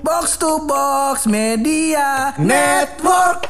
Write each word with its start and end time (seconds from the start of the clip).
Box 0.00 0.40
to 0.40 0.64
Box 0.64 1.28
Media 1.28 2.32
Network. 2.40 3.44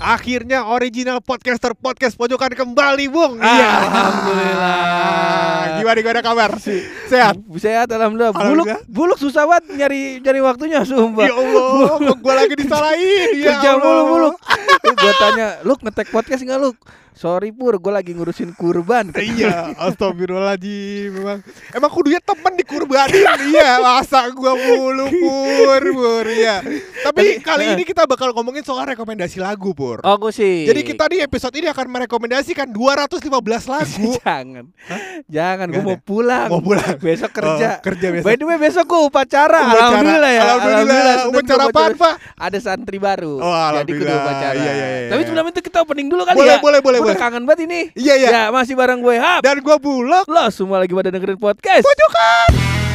Akhirnya 0.00 0.64
original 0.72 1.20
podcaster 1.20 1.76
podcast 1.76 2.16
pojokan 2.16 2.56
kembali, 2.56 3.04
Bung. 3.12 3.36
Iya. 3.36 3.70
Alhamdulillah. 3.92 5.45
Gimana 5.80 5.98
gimana 6.00 6.20
kabar? 6.22 6.50
Sehat. 7.06 7.36
Sehat 7.56 7.88
alhamdulillah. 7.88 8.32
Buluk 8.34 8.66
buluk 8.88 9.18
susah 9.18 9.44
banget 9.44 9.76
nyari 9.76 10.20
nyari 10.20 10.40
waktunya 10.40 10.80
sumpah. 10.82 11.26
Ya 11.26 11.34
Allah, 11.34 11.96
kok 12.00 12.18
gua 12.20 12.34
lagi 12.36 12.54
disalahin. 12.56 13.28
Ya 13.36 13.56
Kerja 13.58 13.70
Allah. 13.76 13.84
mulu 13.84 14.02
buluk. 14.08 14.34
gue 14.86 15.12
tanya, 15.18 15.48
"Luk 15.66 15.82
ngetek 15.82 16.08
podcast 16.10 16.42
enggak, 16.46 16.60
Luk?" 16.62 16.76
Sorry 17.16 17.48
Pur, 17.48 17.80
gue 17.80 17.88
lagi 17.88 18.12
ngurusin 18.12 18.52
kurban. 18.52 19.08
Iya, 19.16 19.72
astagfirullahaladzim 19.80 21.16
memang. 21.16 21.40
Emang 21.72 21.88
kudunya 21.88 22.20
temen 22.20 22.52
di 22.52 22.64
kurbanin 22.68 23.24
Iya, 23.56 23.80
masa 23.80 24.28
gua 24.36 24.52
mulu 24.52 25.08
pur, 25.08 25.82
pur 25.96 26.26
ya. 26.28 26.60
Tapi 27.06 27.38
kali 27.38 27.64
ini 27.78 27.82
kita 27.86 28.02
bakal 28.04 28.34
ngomongin 28.34 28.66
soal 28.66 28.84
rekomendasi 28.86 29.38
lagu, 29.38 29.70
Pur. 29.72 30.02
Oh, 30.02 30.16
gue 30.18 30.32
sih. 30.34 30.66
Jadi 30.66 30.80
kita 30.82 31.04
di 31.06 31.22
episode 31.22 31.54
ini 31.54 31.70
akan 31.70 31.86
merekomendasikan 31.86 32.66
215 32.70 33.30
lagu. 33.70 34.10
jangan. 34.26 34.64
Jangan, 35.30 35.66
gue 35.70 35.82
mau 35.82 35.98
pulang. 36.02 36.48
Mau 36.50 36.60
pulang? 36.60 36.98
Besok 37.06 37.30
kerja. 37.30 37.78
Oh, 37.78 37.84
kerja 37.86 38.06
besok. 38.10 38.26
By 38.26 38.34
the 38.34 38.44
way, 38.44 38.58
besok 38.58 38.84
gue 38.84 39.00
upacara. 39.06 39.60
Upacara. 39.62 39.78
Alhamdulillah 39.78 40.30
ya. 40.32 40.42
Alhamdulillah. 40.42 41.16
seneng 41.16 41.30
Upacara 41.30 41.62
apaan, 41.70 41.92
Pak? 41.94 42.14
Ada 42.34 42.58
santri 42.58 42.98
baru. 42.98 43.38
Oh, 43.38 43.46
Jadi 43.46 43.90
kudu 43.94 44.04
alhamdulillah. 44.04 44.24
upacara. 44.26 44.56
Iya, 44.56 44.72
iya, 44.72 44.86
iya, 44.86 45.08
Tapi 45.08 45.20
iya. 45.20 45.26
sebelum 45.30 45.44
itu 45.48 45.60
kita 45.62 45.78
opening 45.84 46.08
dulu 46.10 46.22
kali 46.26 46.36
Boleh, 46.36 46.56
ya. 46.56 46.60
boleh, 46.62 46.80
boleh, 46.82 46.98
boleh. 47.00 47.16
kangen 47.16 47.42
banget 47.46 47.60
ini. 47.68 47.80
Iya, 47.94 48.14
iya. 48.18 48.28
Ya, 48.28 48.42
masih 48.50 48.74
bareng 48.74 49.00
gue 49.00 49.16
Hap. 49.16 49.40
Dan 49.44 49.60
gua 49.62 49.76
bulog. 49.78 50.24
Lo 50.26 50.44
semua 50.50 50.82
lagi 50.82 50.92
pada 50.92 51.08
dengerin 51.12 51.38
podcast. 51.38 51.82
Pojokan. 51.84 52.85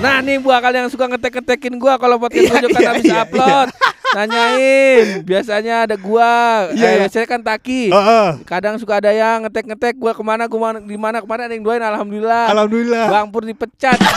Nah 0.00 0.24
nih 0.24 0.40
buat 0.40 0.64
kalian 0.64 0.88
yang 0.88 0.92
suka 0.92 1.04
ngetek-ngetekin 1.12 1.76
gua 1.76 2.00
kalau 2.00 2.16
podcast 2.16 2.48
Iya, 2.48 2.52
pojokan 2.56 2.80
iya, 2.80 2.88
habis 2.88 3.04
iya, 3.04 3.20
upload. 3.20 3.68
Nanyain, 4.10 5.06
biasanya 5.22 5.74
ada 5.86 5.94
gua. 5.94 6.66
Iya, 6.72 6.82
eh, 6.82 6.90
iya. 6.90 6.98
biasanya 7.04 7.26
kan 7.28 7.40
Taki. 7.44 7.92
Heeh. 7.92 8.28
Kadang 8.48 8.74
suka 8.80 8.98
ada 8.98 9.12
yang 9.12 9.44
ngetek-ngetek 9.44 10.00
gua 10.00 10.16
ke 10.16 10.22
mana 10.24 10.48
gua 10.48 10.60
mana- 10.72 10.82
di 10.82 10.96
mana 10.96 11.20
kemarin 11.20 11.46
ada 11.46 11.54
yang 11.54 11.62
doain 11.62 11.84
alhamdulillah. 11.84 12.44
Alhamdulillah. 12.48 13.06
Bang 13.12 13.28
Pur 13.28 13.44
dipecat. 13.44 14.00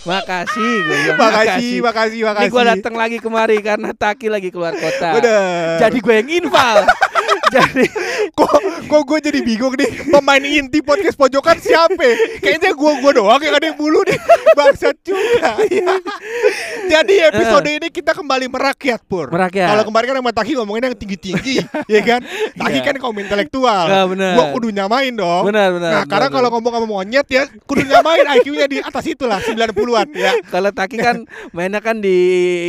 makasih 0.00 0.72
gue 0.80 0.96
bilang, 1.04 1.18
Makasih, 1.20 1.76
makasih, 1.84 2.20
makasih. 2.24 2.48
Ini 2.48 2.54
gua 2.54 2.64
datang 2.72 2.94
lagi 2.96 3.16
kemari 3.20 3.60
karena 3.60 3.90
Taki 3.92 4.32
lagi 4.32 4.48
keluar 4.48 4.72
kota. 4.72 5.18
Bener. 5.20 5.76
Jadi 5.76 5.98
gue 6.00 6.14
yang 6.24 6.28
infal. 6.40 6.76
Jadi 7.50 7.84
kok 8.32 8.52
kok 8.86 9.02
gue 9.06 9.18
jadi 9.20 9.40
bingung 9.42 9.74
nih 9.74 10.06
pemain 10.06 10.42
inti 10.42 10.78
podcast 10.80 11.18
pojokan 11.18 11.58
siapa? 11.58 12.06
Kayaknya 12.38 12.70
gue 12.72 12.92
gue 13.02 13.12
doang 13.18 13.40
yang 13.42 13.54
ada 13.58 13.66
yang 13.66 13.78
bulu 13.78 14.00
nih 14.06 14.18
bangsat 14.54 14.96
juga. 15.02 15.58
jadi 16.90 17.14
episode 17.32 17.68
ini 17.70 17.88
kita 17.90 18.14
kembali 18.14 18.46
merakyat 18.50 19.02
pur. 19.06 19.30
Merakyat. 19.30 19.68
Kalau 19.74 19.82
kemarin 19.86 20.06
kan 20.10 20.16
sama 20.22 20.32
Taki 20.34 20.52
ngomongin 20.58 20.82
yang 20.90 20.96
tinggi 20.96 21.18
tinggi, 21.18 21.54
ya 21.86 22.00
kan? 22.02 22.20
Taki 22.54 22.78
Iya. 22.80 22.86
kan 22.86 22.94
kaum 23.02 23.16
intelektual. 23.18 23.86
Ya, 23.90 24.02
bener. 24.06 24.32
Gue 24.38 24.46
kudu 24.54 24.68
nyamain 24.70 25.12
dong. 25.12 25.44
Benar, 25.50 25.74
benar, 25.74 25.90
Nah 25.90 26.02
karena 26.06 26.28
kalau 26.30 26.48
ngomong 26.54 26.72
sama 26.72 26.86
monyet 26.86 27.26
ya 27.28 27.44
kudu 27.66 27.82
nyamain 27.84 28.24
IQ-nya 28.40 28.66
di 28.70 28.78
atas 28.78 29.04
itulah 29.10 29.42
90-an 29.42 30.08
ya. 30.14 30.32
Kalau 30.48 30.70
Taki 30.70 30.96
kan 30.98 31.16
mainnya 31.50 31.82
kan 31.82 31.98
di 31.98 32.16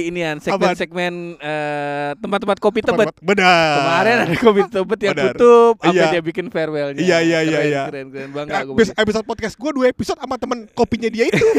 inian 0.09 0.41
segmen-segmen 0.41 1.37
eh, 1.37 2.09
tempat-tempat 2.17 2.57
kopi 2.57 2.81
tebet. 2.81 3.13
Benar. 3.21 3.75
Kemarin 3.77 4.15
ada 4.25 4.35
kopi 4.37 4.61
yang 4.73 4.87
Benar. 5.13 5.35
tutup, 5.35 5.73
apa 5.77 5.91
Iya. 5.91 6.07
dia 6.09 6.21
bikin 6.21 6.45
farewellnya. 6.47 6.97
Iya, 6.97 7.17
iya, 7.19 7.39
iya, 7.41 7.57
Keren, 7.57 7.67
iya. 7.67 7.83
Keren, 7.85 8.07
keren, 8.09 8.29
bangga 8.31 8.51
Nah, 8.51 8.61
gue. 8.63 8.73
episode, 8.73 8.95
episode 8.97 9.25
podcast 9.25 9.55
gue 9.55 9.71
dua 9.71 9.85
episode 9.87 10.17
sama 10.17 10.35
temen 10.35 10.59
kopinya 10.71 11.07
dia 11.07 11.25
itu. 11.25 11.43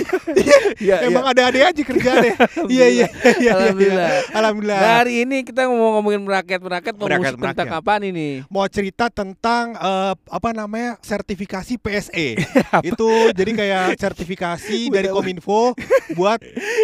Iya, 0.74 1.04
Emang 1.04 1.22
iya. 1.22 1.32
ada 1.32 1.42
ada 1.46 1.58
aja 1.68 1.82
kerjaannya. 1.82 2.34
Iya 2.72 2.86
iya 2.88 3.06
iya. 3.06 3.06
iya, 3.38 3.50
Alhamdulillah. 3.52 4.08
iya. 4.08 4.20
Alhamdulillah. 4.32 4.80
Nah, 4.80 4.94
hari 4.98 5.14
ini 5.22 5.36
kita 5.42 5.68
mau 5.68 5.90
ngomongin 5.94 6.22
merakyat 6.22 6.60
merakyat 6.60 6.94
mau 6.94 7.06
Merakyat, 7.06 7.22
musik 7.28 7.40
tentang 7.44 7.66
merakyat. 7.68 7.84
apaan 7.84 8.02
ini? 8.04 8.28
Mau 8.48 8.64
cerita 8.66 9.04
tentang 9.08 9.64
eh, 9.74 10.12
apa 10.16 10.48
namanya 10.50 10.96
sertifikasi 10.98 11.72
PSE. 11.76 12.26
itu 12.90 13.08
jadi 13.32 13.50
kayak 13.52 13.84
sertifikasi 13.96 14.78
dari 14.88 15.08
Kominfo 15.08 15.76
buat 16.12 16.40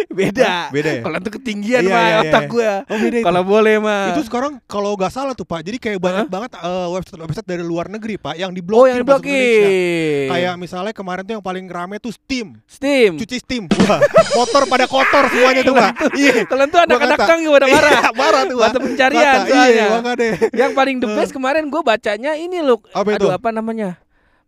Beda. 0.07 0.69
Beda 0.69 0.89
ya? 0.91 1.01
Kalau 1.01 1.17
itu 1.17 1.31
ketinggian 1.33 1.81
Iya, 1.81 1.91
mah 1.91 2.03
iya, 2.03 2.17
otak 2.21 2.43
iya. 2.43 2.49
gua. 2.49 2.71
Oh. 2.85 2.97
Kalau 3.23 3.41
boleh 3.43 3.75
mah. 3.79 4.03
itu 4.11 4.21
sekarang 4.23 4.53
kalau 4.65 4.93
nggak 4.93 5.11
salah 5.11 5.33
tuh 5.33 5.43
Pak. 5.43 5.61
Jadi 5.61 5.77
kayak 5.77 5.99
banyak 5.99 6.18
banget 6.25 6.51
eh, 6.57 6.87
website-website 6.89 7.47
dari 7.47 7.63
luar 7.63 7.87
negeri 7.87 8.15
Pak 8.15 8.35
yang 8.35 8.49
Oh, 8.49 8.57
diblokir 8.57 8.91
yang 8.91 9.05
masuk 9.05 9.23
Indonesia. 9.23 9.31
diblokir. 9.31 10.27
Kayak 10.27 10.53
misalnya 10.57 10.91
kemarin 10.91 11.23
tuh 11.23 11.33
yang 11.37 11.45
paling 11.45 11.65
rame 11.65 11.95
tuh 11.97 12.11
Steam. 12.11 12.59
Steam. 12.65 13.15
Cuci 13.15 13.37
Steam. 13.37 13.63
Wah, 13.85 13.99
motor 14.33 14.63
pada 14.65 14.85
kotor 14.85 15.23
semuanya 15.31 15.61
tuh 15.61 15.75
Pak. 15.77 15.91
Iya. 16.17 16.33
Kalian 16.43 16.67
tuh 16.67 16.79
anak-anak 16.83 17.17
kang 17.21 17.39
pada 17.45 17.67
marah. 17.69 17.91
Iya, 17.93 18.09
marah 18.11 18.41
tuh. 18.43 18.57
Mata 18.57 18.79
pencarian 18.81 19.37
soalnya. 19.45 19.63
Iya, 19.69 19.85
makanya. 19.93 20.29
Yang 20.51 20.71
paling 20.73 20.95
the 20.99 21.07
best 21.13 21.31
kemarin 21.31 21.63
gue 21.69 21.81
bacanya 21.81 22.31
ini 22.33 22.59
loh. 22.59 22.81
Apa 22.91 23.15
itu? 23.15 23.25
Aduh 23.29 23.31
apa 23.31 23.49
namanya? 23.53 24.01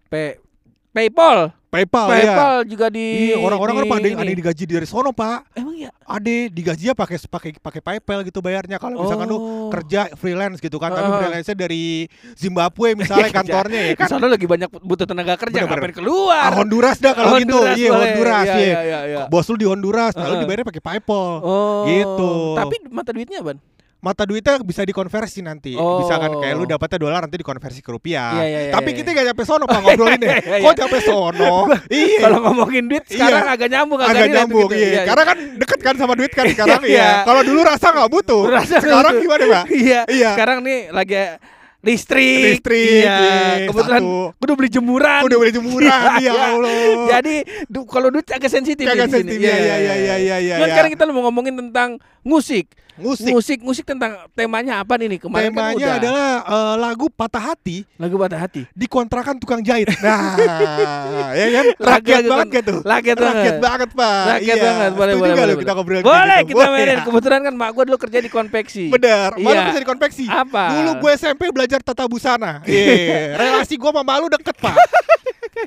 Pay 0.09 0.41
PayPal. 0.91 1.55
PayPal, 1.71 2.07
ya. 2.11 2.15
PayPal 2.27 2.53
juga 2.67 2.85
di 2.91 3.31
Iya, 3.31 3.39
orang-orang 3.39 3.73
kan 3.73 3.85
pada 3.87 4.03
ada 4.03 4.27
yang 4.27 4.35
digaji 4.35 4.63
dari 4.67 4.83
sono, 4.83 5.09
Pak. 5.09 5.55
Emang 5.55 5.71
ya? 5.73 5.87
Ade 6.03 6.51
digajinya 6.51 6.91
pakai 6.91 7.15
pakai 7.23 7.49
pakai 7.55 7.79
PayPal 7.79 8.19
gitu 8.21 8.43
bayarnya 8.43 8.75
kalau 8.75 8.99
misalkan 8.99 9.25
lu 9.25 9.39
Oh. 9.39 9.71
kerja 9.71 10.11
freelance 10.13 10.59
gitu 10.59 10.75
kan, 10.75 10.91
tapi 10.91 11.07
Ah. 11.07 11.17
freelance-nya 11.17 11.55
dari 11.55 12.11
Zimbabwe 12.35 12.91
misalnya 12.93 13.31
kantornya 13.39 13.81
ya 13.87 13.93
kan. 13.95 14.11
sana 14.11 14.27
lagi 14.27 14.43
banyak 14.43 14.67
butuh 14.77 15.07
tenaga 15.07 15.39
kerja 15.39 15.63
Bener-bener. 15.63 15.79
ngapain 15.79 15.95
keluar? 15.95 16.43
Ah, 16.43 16.51
Honduras 16.53 16.99
dah 16.99 17.13
kalau 17.15 17.39
gitu. 17.39 17.55
Iya. 17.71 17.89
Honduras, 17.89 18.45
Iya, 18.45 18.53
iya. 18.53 18.67
iya, 18.67 18.79
iya, 18.83 18.99
iya. 19.07 19.23
Bos 19.25 19.47
lu 19.47 19.55
di 19.55 19.63
Honduras, 19.63 20.11
nah 20.13 20.27
lu 20.27 20.35
Heeh. 20.35 20.41
dibayarnya 20.43 20.67
pakai 20.67 20.83
PayPal. 20.83 21.31
Oh. 21.39 21.88
Gitu. 21.88 22.31
Tapi 22.59 22.75
mata 22.88 23.09
duitnya 23.09 23.39
ban? 23.39 23.55
Mata 24.01 24.25
duitnya 24.25 24.57
bisa 24.66 24.81
dikonversi 24.81 25.45
nanti. 25.45 25.78
Oh. 25.78 26.01
Bisa 26.01 26.17
kan 26.17 26.34
kayak 26.34 26.57
lu 26.57 26.66
dapatnya 26.66 26.97
dolar 26.97 27.22
nanti 27.22 27.38
dikonversi 27.38 27.85
ke 27.85 27.94
rupiah. 27.94 28.34
Iya, 28.34 28.45
iya, 28.45 28.59
iya, 28.66 28.72
Tapi 28.73 28.89
iya. 28.89 28.97
kita 28.97 29.07
gak 29.13 29.25
nyampe 29.29 29.44
sono 29.45 29.63
Pak 29.69 29.78
ngobrolin 29.85 30.17
ya. 30.17 30.29
Iya, 30.34 30.56
iya. 30.57 30.66
Kok 30.66 30.73
nyampe 30.73 30.97
sono? 31.00 31.53
Iya. 31.94 32.19
Kalau 32.19 32.38
ngomongin 32.41 32.84
duit 32.89 33.06
sekarang 33.06 33.45
Iya. 33.45 33.53
agak 33.53 33.69
nyambung 33.69 34.00
agak 34.01 34.16
relate 34.17 34.34
nyambung 34.34 34.69
gitu. 34.69 34.81
iya. 34.81 35.01
Karena 35.06 35.23
kan 35.29 35.38
deket 35.53 35.79
kan 35.79 35.95
sama 36.01 36.13
duit 36.17 36.31
kan 36.34 36.45
sekarang 36.57 36.81
Iya. 36.81 36.97
ya. 36.97 37.12
Kalau 37.29 37.41
dulu 37.45 37.59
rasa 37.62 37.88
nggak 37.94 38.09
butuh. 38.09 38.44
Rasa 38.50 38.75
sekarang 38.81 39.13
butuh. 39.13 39.22
gimana 39.22 39.44
Pak? 39.45 39.63
Iya. 39.69 40.01
Iya. 40.09 40.29
Sekarang 40.33 40.57
nih 40.66 40.79
lagi 40.89 41.16
listrik. 41.81 42.62
Listrik, 42.62 43.02
Iya. 43.02 43.18
iya, 43.18 43.68
Kebetulan 43.68 44.02
satu. 44.02 44.16
gue 44.31 44.46
udah 44.46 44.56
beli 44.56 44.69
jemuran. 44.69 45.22
Udah 45.24 45.38
beli 45.38 45.52
jemuran, 45.52 45.90
ya 46.18 46.19
Iya. 46.22 46.31
Allah. 46.52 46.74
Jadi 47.09 47.36
du- 47.68 47.86
kalau 47.86 48.08
duit 48.08 48.28
agak 48.28 48.47
sensitif 48.47 48.86
Kagak 48.86 49.08
di 49.08 49.18
sini. 49.19 49.31
iya, 49.36 49.56
iya, 49.56 49.56
iya, 49.58 49.75
iya, 49.75 49.96
iya, 50.16 50.36
iya, 50.38 50.56
Cuman 50.56 50.68
iya. 50.68 50.74
sekarang 50.74 50.92
kita 50.92 51.03
mau 51.09 51.24
ngomongin 51.24 51.58
tentang 51.59 51.90
musik. 52.22 52.69
musik. 52.94 53.34
Musik, 53.34 53.59
musik 53.62 53.81
tentang 53.84 54.14
temanya 54.31 54.78
apa 54.78 54.94
nih? 54.94 55.18
Kemarin 55.18 55.50
kan 55.50 55.74
Temanya 55.74 55.74
udah. 55.80 55.94
adalah 55.97 56.28
eh, 56.44 56.75
lagu 56.78 57.06
patah 57.09 57.42
hati 57.42 57.81
lagu 57.96 58.13
patah 58.16 58.38
hati. 58.38 58.62
dikontrakan 58.72 59.36
tukang 59.38 59.59
jahit. 59.59 59.90
Nah, 60.02 61.34
ya 61.34 61.48
kan? 61.52 61.66
Rakyat 61.80 62.19
lagu 62.19 62.30
banget 62.30 62.48
gitu. 62.53 62.75
rakyat 62.84 63.18
banget. 63.18 63.38
Rakyat 63.40 63.58
banget, 63.58 63.90
Pak. 63.92 64.24
Rakyat 64.28 64.44
Iya. 64.52 64.63
banget, 64.63 64.92
boleh 64.92 65.13
boleh. 65.13 65.31
lu 65.31 65.40
boleh, 65.40 65.56
kita 65.56 65.72
boleh. 65.72 65.74
ngobrol 65.74 66.02
Boleh 66.03 66.38
gitu? 66.38 66.50
kita 66.52 66.58
Boleh. 66.59 66.72
mainin. 66.75 66.98
Kebetulan 67.02 67.40
kan 67.42 67.53
mak 67.56 67.69
gue 67.72 67.84
dulu 67.86 67.98
kerja 67.98 68.19
di 68.19 68.30
konveksi. 68.30 68.84
Bener, 68.90 69.30
malu 69.36 69.50
Iya. 69.50 69.66
bisa 69.66 69.80
di 69.80 69.88
konveksi. 69.88 70.25
Apa? 70.28 70.63
Dulu 70.72 70.92
gue 71.00 71.12
SMP 71.16 71.42
belajar 71.50 71.70
tata 71.79 72.03
busana. 72.11 72.59
Iya, 72.67 73.39
relasi 73.39 73.79
gue 73.79 73.87
sama 73.87 74.03
malu 74.03 74.27
deket 74.27 74.57
pak. 74.59 74.75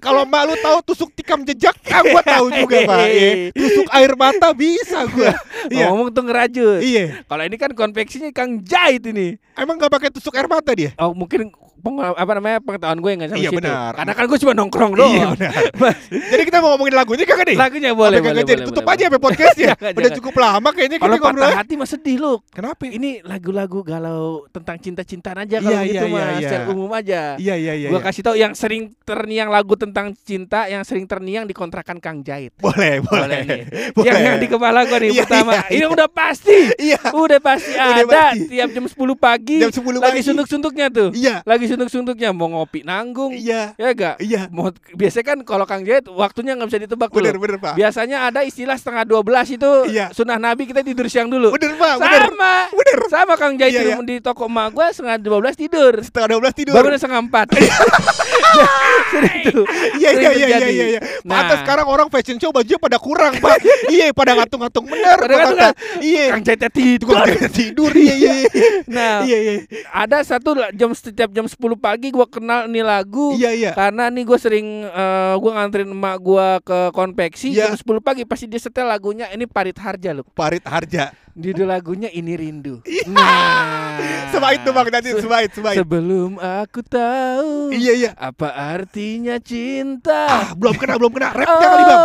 Kalau 0.03 0.26
malu 0.26 0.59
tahu 0.59 0.78
tusuk 0.92 1.10
tikam 1.15 1.47
jejak, 1.47 1.76
ah 1.92 2.03
gue 2.03 2.22
tahu 2.25 2.47
juga 2.53 2.76
pak. 2.84 3.06
Iya. 3.09 3.32
Tusuk 3.54 3.88
air 3.94 4.12
mata 4.19 4.53
bisa 4.53 5.09
gue. 5.09 5.32
Iya. 5.72 5.88
Ngomong 5.88 6.12
tuh 6.12 6.28
ngerajut. 6.28 6.84
Iya. 6.84 7.25
Kalau 7.25 7.41
ini 7.41 7.56
kan 7.56 7.72
konveksinya 7.72 8.28
Kang 8.37 8.60
Jahit 8.60 9.00
ini. 9.09 9.41
Emang 9.56 9.81
gak 9.81 9.88
pakai 9.88 10.12
tusuk 10.12 10.37
air 10.37 10.44
mata 10.44 10.76
dia? 10.76 10.92
Oh 11.00 11.16
mungkin 11.16 11.48
peng- 11.84 12.00
apa 12.00 12.33
namanya 12.33 12.59
pengetahuan 12.59 12.99
gue 12.99 13.11
nggak 13.15 13.28
sampai 13.28 13.43
Iya, 13.43 13.50
situ. 13.50 13.59
benar. 13.61 13.93
Karena 13.95 14.12
kan 14.12 14.25
gue 14.25 14.39
cuma 14.41 14.53
nongkrong 14.55 14.93
doang. 14.95 15.12
Iya 15.12 15.27
benar. 15.31 15.53
Jadi 16.33 16.42
kita 16.42 16.59
mau 16.59 16.69
ngomongin 16.72 16.95
lagunya 16.95 17.25
kagak 17.25 17.47
nih? 17.47 17.57
Lagunya 17.57 17.91
boleh, 17.92 18.16
Apa 18.16 18.25
kagak 18.25 18.34
boleh, 18.34 18.42
jadi? 18.42 18.57
boleh, 18.57 18.66
Tutup 18.66 18.83
boleh, 18.83 18.95
aja 18.95 19.03
sampai 19.04 19.21
podcastnya. 19.21 19.66
Jangan, 19.71 19.92
Udah 19.92 20.01
jangan. 20.01 20.16
cukup 20.16 20.34
lama 20.36 20.69
kayaknya 20.71 20.97
kita 20.97 21.04
Kalau 21.04 21.16
patah 21.16 21.28
ngobrol. 21.31 21.53
hati 21.54 21.75
mah 21.75 21.89
sedih 21.89 22.16
lu. 22.16 22.34
Kenapa? 22.48 22.83
Ini 22.86 23.10
lagu-lagu 23.22 23.78
galau 23.81 24.25
tentang 24.48 24.77
cinta-cintaan 24.78 25.39
aja 25.41 25.57
kalau 25.59 25.71
Iya, 25.75 25.81
gitu 25.84 25.95
iya, 26.01 26.10
mah 26.10 26.19
iya, 26.19 26.33
iya. 26.33 26.41
secara 26.42 26.65
umum 26.66 26.91
aja. 26.91 27.21
Iya 27.36 27.54
iya 27.54 27.72
iya. 27.77 27.89
Gua 27.89 28.01
iya. 28.01 28.07
kasih 28.07 28.22
tahu 28.22 28.34
yang 28.34 28.53
sering 28.54 28.83
terngiang 29.04 29.48
lagu 29.48 29.75
tentang 29.75 30.07
cinta, 30.16 30.66
yang 30.66 30.83
sering 30.83 31.04
terngiang 31.04 31.45
dikontrakan 31.45 31.98
Kang 31.98 32.22
Jahit. 32.22 32.57
Boleh 32.57 32.98
boleh. 33.01 33.41
nih. 33.45 33.60
Boleh. 33.95 34.07
Yang, 34.07 34.19
yang 34.22 34.36
di 34.39 34.48
kepala 34.48 34.81
gue 34.83 34.98
nih 34.98 35.10
Iya, 35.13 35.22
pertama. 35.22 35.53
iya, 35.53 35.63
Ini 35.69 35.77
iya. 35.77 35.86
udah 35.91 36.09
pasti. 36.09 36.59
Iya. 36.77 37.01
Udah 37.13 37.39
pasti 37.39 37.72
ada 37.75 38.03
tiap 38.34 38.69
jam 38.71 38.84
10 38.84 38.97
pagi. 39.15 39.57
Jam 39.60 39.71
10 39.71 39.84
lagi 39.95 40.15
pagi. 40.15 40.21
suntuk-suntuknya 40.25 40.86
tuh. 40.89 41.09
Iya. 41.13 41.45
Lagi 41.45 41.65
suntuk-suntuknya 41.74 42.30
mau 42.30 42.47
ngopi 42.47 42.86
nanggung. 42.86 43.34
Iya. 43.34 43.74
Ya 43.74 43.91
gak? 43.92 44.22
Iya. 44.22 44.47
Mau 44.54 44.71
biasanya 44.94 45.26
kan 45.34 45.38
kalau 45.42 45.66
Kang 45.66 45.82
Jahit 45.82 46.06
waktunya 46.06 46.54
nggak 46.54 46.68
bisa 46.71 46.80
ditebak 46.86 47.09
tuh. 47.10 47.18
Bener 47.18 47.36
bener 47.36 47.59
Pak. 47.59 47.74
Biasanya 47.74 48.30
ada 48.30 48.47
istilah 48.47 48.78
setengah 48.78 49.03
12 49.03 49.59
itu 49.59 49.71
Iya. 49.91 50.15
sunnah 50.15 50.38
Nabi 50.38 50.71
kita 50.71 50.86
tidur 50.86 51.10
siang 51.10 51.26
dulu. 51.26 51.50
Bener 51.59 51.74
Pak, 51.74 51.94
bener. 51.98 52.22
Sama. 52.30 52.54
Bener. 52.71 52.98
Sama 53.10 53.34
Kang 53.34 53.54
Jahit 53.59 53.74
Iya, 53.74 53.82
di 53.82 53.91
iya. 53.91 53.98
di 54.00 54.16
toko 54.22 54.47
emak 54.47 54.71
gua 54.71 54.86
setengah 54.94 55.18
12 55.18 55.59
tidur. 55.59 55.92
Setengah 55.98 56.28
12 56.38 56.54
tidur. 56.54 56.74
Bangun 56.78 56.94
setengah 56.94 57.21
4. 57.26 57.50
Sering 59.12 59.42
tuh. 59.50 59.65
Iya 59.98 60.10
iya 60.15 60.30
iya 60.30 60.47
iya 60.47 60.68
iya. 60.71 60.84
iya. 60.97 61.00
Nah. 61.26 61.50
Sekarang 61.65 61.86
orang 61.88 62.09
fashion 62.12 62.36
show 62.38 62.50
bajunya 62.53 62.78
pada 62.78 62.98
kurang, 62.98 63.38
Pak. 63.41 63.56
iya, 63.94 64.10
pada 64.12 64.36
ngatung-ngatung 64.36 64.84
bener. 64.86 65.16
Pada 65.16 65.34
ngatung. 65.34 65.74
Iya. 66.03 66.24
Kang 66.34 66.42
Jahitnya 66.44 66.71
tidur. 66.71 67.16
Tidur. 67.50 67.91
Iya 67.94 68.15
iya 68.15 68.32
iya. 68.42 68.48
Nah, 68.91 69.16
Iya 69.24 69.38
iya. 69.38 69.54
ada 69.91 70.18
satu 70.22 70.54
jam 70.74 70.91
setiap 70.92 71.30
jam 71.32 71.47
10 71.48 71.56
pagi 71.75 72.13
gua 72.13 72.28
kenal 72.28 72.69
nih 72.69 72.84
lagu. 72.84 73.33
Iya 73.33 73.51
iya. 73.57 73.71
Karena 73.72 74.13
nih 74.13 74.22
gue 74.22 74.37
sering 74.37 74.66
eh, 74.84 75.34
gua 75.41 75.51
nganterin 75.57 75.89
emak 75.89 76.16
gua 76.21 76.61
ke 76.61 76.93
konveksi 76.93 77.57
Iya. 77.57 77.72
jam 77.72 77.81
10 77.81 78.05
pagi 78.05 78.22
pasti 78.22 78.45
dia 78.45 78.61
setel 78.61 78.84
lagunya 78.84 79.33
ini 79.33 79.49
Parit 79.49 79.81
Harja 79.81 80.13
loh. 80.13 80.28
Parit 80.37 80.63
Harja. 80.63 81.16
Judul 81.34 81.66
lagunya 81.66 82.07
ini 82.09 82.37
rindu. 82.37 82.78
Iya. 82.87 83.11
Nah, 83.11 84.31
tuh 84.63 84.71
Bang 84.71 84.87
nanti 84.87 85.11
Se- 85.11 85.22
sebait 85.25 85.51
sebait. 85.51 85.75
Sebelum 85.75 86.39
aku 86.39 86.78
tahu 86.83 87.75
Iya 87.75 87.93
iya. 87.97 88.10
apa 88.15 88.55
artinya 88.55 89.41
cinta. 89.43 90.31
Ah, 90.31 90.49
belum 90.55 90.78
kena 90.78 90.95
belum 90.95 91.10
kena 91.10 91.34
rapnya 91.34 91.67
kali, 91.67 91.84
Bang. 91.87 92.03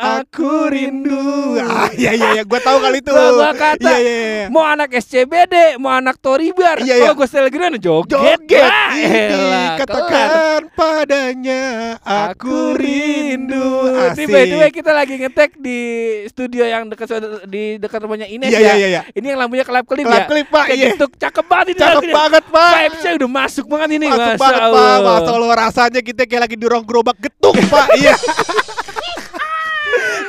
Oh, 0.00 0.16
aku 0.18 0.50
rindu. 0.66 1.60
Ah, 1.60 1.92
iya 1.92 2.10
iya 2.10 2.28
iya, 2.32 2.42
gua 2.42 2.56
tahu 2.58 2.78
kali 2.78 2.98
itu. 2.98 3.08
Gua- 3.08 3.36
gua 3.36 3.52
kata, 3.52 3.84
Iya 3.86 3.98
iya 3.98 4.14
iya. 4.16 4.44
Mau 4.48 4.64
anak 4.64 4.88
SCBD, 4.90 5.54
mau 5.76 5.92
anak 5.92 6.16
Toribar, 6.16 6.76
Iya, 6.78 6.96
kalau 6.96 7.04
iya. 7.06 7.12
gue 7.14 7.26
setel 7.26 7.48
gimana 7.48 7.76
joget, 7.76 8.08
Joget, 8.10 8.62
Wah, 8.62 8.90
Ini 8.96 9.40
katakan 9.76 10.60
padanya 10.70 11.62
aku 12.00 12.72
rindu. 12.74 13.92
Ini 14.10 14.24
by 14.24 14.44
the 14.46 14.56
way 14.58 14.70
kita 14.70 14.90
lagi 14.90 15.14
ngetek 15.14 15.54
di 15.54 15.78
studio 16.26 16.64
yang 16.64 16.88
dekat 16.88 17.08
di 17.44 17.76
dekat 17.76 18.00
rumahnya 18.00 18.24
Ines 18.26 18.48
Iya, 18.48 18.56
ya. 18.56 18.64
iya, 18.64 18.74
iya, 18.74 18.88
iya. 18.90 19.02
Ini 19.12 19.26
yang 19.26 19.38
lampunya 19.38 19.62
kelap 19.62 19.84
kelip 19.84 20.02
Kelap 20.02 20.16
ya. 20.16 20.26
kelip, 20.26 20.46
Pak, 20.48 20.64
Kayak 20.66 20.76
iya. 20.76 20.88
gitu, 20.90 21.04
cakep 21.12 21.44
banget 21.44 21.66
ini 21.66 21.76
Cakep 21.76 21.92
lagunya. 21.94 22.14
banget, 22.16 22.44
Pak. 22.46 22.72
Vibes-nya 22.72 23.10
udah 23.14 23.30
masuk 23.30 23.66
banget 23.66 23.88
ini. 23.92 24.06
Masuk 24.06 24.16
Masya 24.18 24.38
banget 24.38 24.60
Allah. 24.62 24.80
Pak 24.96 24.98
Masa 25.20 25.30
Allah 25.30 25.50
rasanya 25.60 26.00
kita 26.00 26.22
kayak 26.24 26.42
lagi 26.42 26.56
dorong 26.56 26.82
gerobak 26.82 27.16
getuk 27.18 27.54
Pak 27.66 27.86
Iya 27.94 28.14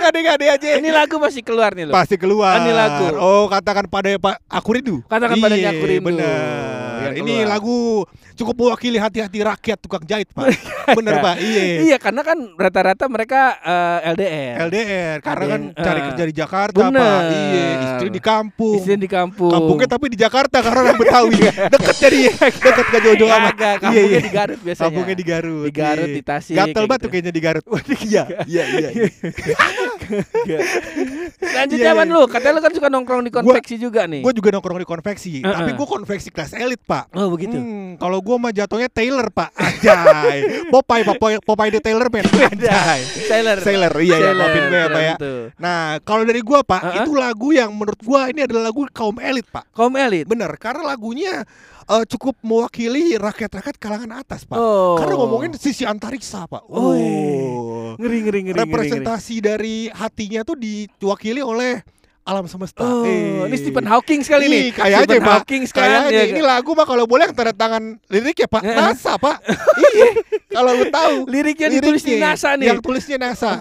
Gade-gade 0.01 0.45
aja 0.49 0.67
Ini 0.77 0.89
lagu 0.89 1.15
masih 1.21 1.41
keluar 1.45 1.73
nih 1.73 1.89
loh. 1.89 1.93
Pasti 1.93 2.15
keluar 2.17 2.57
Ini 2.61 2.71
lagu. 2.73 3.05
Oh 3.17 3.45
katakan 3.49 3.85
pada 3.89 4.09
Pak 4.17 4.41
Aku 4.49 4.77
rindu 4.77 5.01
Katakan 5.05 5.35
Iya, 5.37 5.43
padanya 5.43 5.69
aku 5.73 5.85
rindu. 5.85 6.05
Bener 6.11 7.00
Yang 7.11 7.19
Ini 7.21 7.35
keluar. 7.37 7.51
lagu 7.51 7.77
cukup 8.33 8.55
mewakili 8.57 8.97
hati-hati 8.97 9.39
rakyat 9.39 9.77
tukang 9.77 10.03
jahit 10.03 10.31
Pak 10.31 10.47
Bener 10.97 11.19
Pak 11.19 11.35
Iya 11.37 11.63
Iya 11.83 11.97
karena 11.99 12.21
kan 12.23 12.37
rata-rata 12.55 13.05
mereka 13.05 13.59
eh, 13.59 14.09
LDR. 14.15 14.55
LDR 14.67 15.17
Karena 15.19 15.45
kan 15.47 15.61
cari 15.75 15.99
eh, 15.99 16.03
kerja 16.11 16.23
di 16.25 16.33
Jakarta 16.33 16.77
bener. 16.87 17.01
Pak 17.01 17.21
Iya 17.27 17.65
Istri 17.81 18.09
di 18.09 18.21
kampung 18.21 18.77
Istri 18.79 18.95
di 18.97 19.09
kampung. 19.09 19.51
Kampungnya 19.51 19.87
tapi 19.87 20.05
di 20.09 20.17
Jakarta 20.17 20.57
karena 20.59 20.79
orang 20.81 20.97
Betawi 20.97 21.35
Deket 21.73 21.95
jadi 21.99 22.19
Deket 22.39 22.85
gak 22.87 23.01
jauh-jauh 23.03 23.31
amat 23.31 23.49
Kagak, 23.51 23.71
Iya, 23.71 23.79
kampungnya 23.83 24.09
iya. 24.09 24.21
di 24.21 24.31
Garut 24.31 24.59
biasanya. 24.63 24.85
Kampungnya 24.87 25.15
di 25.15 25.25
Garut 25.25 25.65
Di 25.67 25.73
Garut, 25.73 26.07
iya. 26.07 26.15
di 26.15 26.23
Tasik, 26.23 26.55
Gatel 26.55 26.83
banget 26.87 27.01
gitu. 27.01 27.09
kayaknya 27.11 27.33
di 27.33 27.41
Garut 27.43 27.65
Iya 28.01 28.23
Iya 28.47 28.63
iya 28.65 28.89
iya. 28.89 29.05
Iya, 30.47 30.59
Ban 31.51 31.67
iya. 31.69 31.91
lu, 32.07 32.21
katanya 32.27 32.53
lu 32.57 32.61
kan 32.63 32.71
suka 32.73 32.87
nongkrong 32.89 33.21
di 33.27 33.31
konveksi 33.31 33.75
juga 33.77 34.07
nih. 34.07 34.21
Gue 34.23 34.33
juga 34.33 34.49
nongkrong 34.55 34.79
di 34.81 34.87
konveksi, 34.87 35.31
tapi 35.43 35.71
gue 35.75 35.87
konveksi 35.87 36.29
kelas 36.31 36.51
elit 36.55 36.81
pak. 36.83 37.00
Oh 37.11 37.27
begitu. 37.29 37.53
Hmm, 37.53 37.95
kalau 37.95 38.17
gue 38.17 38.35
mah 38.35 38.49
jatuhnya 38.49 38.87
Taylor 38.87 39.27
pak, 39.27 39.49
ajay. 39.51 40.37
Popeye, 40.73 41.03
Popeye, 41.03 41.37
Popeye 41.39 41.69
the 41.69 41.79
Taylor 41.79 42.07
man, 42.07 42.23
ajay. 42.23 42.99
Sailor. 43.23 43.57
Sailor, 43.59 43.93
iya 43.97 44.09
ya, 44.11 44.17
Sailor, 44.21 44.35
maafin 44.37 44.63
gue 44.63 44.77
ya 44.77 44.87
pak 44.87 45.01
ya. 45.01 45.15
Nah, 45.55 45.79
kalau 46.01 46.23
dari 46.23 46.39
gue 46.39 46.59
pak, 46.61 46.81
Heeh. 46.81 46.97
itu 46.99 47.11
lagu 47.13 47.49
yang 47.49 47.69
menurut 47.71 47.97
gue 47.97 48.21
ini 48.29 48.41
adalah 48.43 48.67
lagu 48.67 48.85
kaum 48.89 49.17
elit 49.17 49.47
pak. 49.47 49.65
Kaum 49.71 49.93
elit. 49.93 50.25
Bener, 50.25 50.49
karena 50.55 50.85
lagunya 50.85 51.43
eh, 51.83 52.03
cukup 52.05 52.39
mewakili 52.41 53.15
rakyat-rakyat 53.15 53.75
kalangan 53.75 54.11
atas 54.17 54.43
pak. 54.43 54.55
Oh. 54.55 54.95
Karena 54.95 55.15
ngomongin 55.17 55.51
sisi 55.55 55.83
antariksa 55.83 56.45
pak. 56.45 56.63
Oh, 56.67 56.93
Oh, 56.93 57.99
Ngeri 57.99 58.17
ngeri 58.19 58.19
ngeri. 58.23 58.23
ngeri, 58.23 58.41
ngeri. 58.47 58.59
representasi 58.63 59.35
dari 59.39 59.75
hatinya 59.87 60.41
tuh 60.41 60.55
diwakili 60.55 61.43
oleh 61.43 61.83
alam 62.31 62.47
semesta. 62.47 62.79
Oh, 62.79 63.03
Eh. 63.03 63.43
ini 63.51 63.57
Stephen 63.59 63.83
Hawking 63.83 64.23
sekali 64.23 64.47
nih. 64.47 64.61
Ih, 64.63 64.71
kayak 64.71 64.87
aja 64.87 65.03
Stephen 65.03 65.27
Pak. 65.27 65.35
Hawking 65.43 65.63
sekali. 65.67 65.91
aja. 65.91 66.21
Ini 66.31 66.41
lagu 66.41 66.71
mah 66.71 66.87
kalau 66.87 67.03
boleh 67.03 67.27
yang 67.27 67.35
tanda 67.35 67.51
tangan 67.51 67.99
lirik 68.07 68.39
ya 68.39 68.47
Pak. 68.47 68.63
NASA 68.63 69.19
Pak. 69.19 69.37
iya. 69.91 70.09
Kalau 70.51 70.71
lu 70.75 70.85
tahu 70.87 71.15
Liriknya 71.27 71.67
ditulis 71.69 72.03
di 72.03 72.15
NASA 72.15 72.55
nih. 72.55 72.71
Yang 72.71 72.79
tulisnya 72.79 73.17
NASA. 73.19 73.59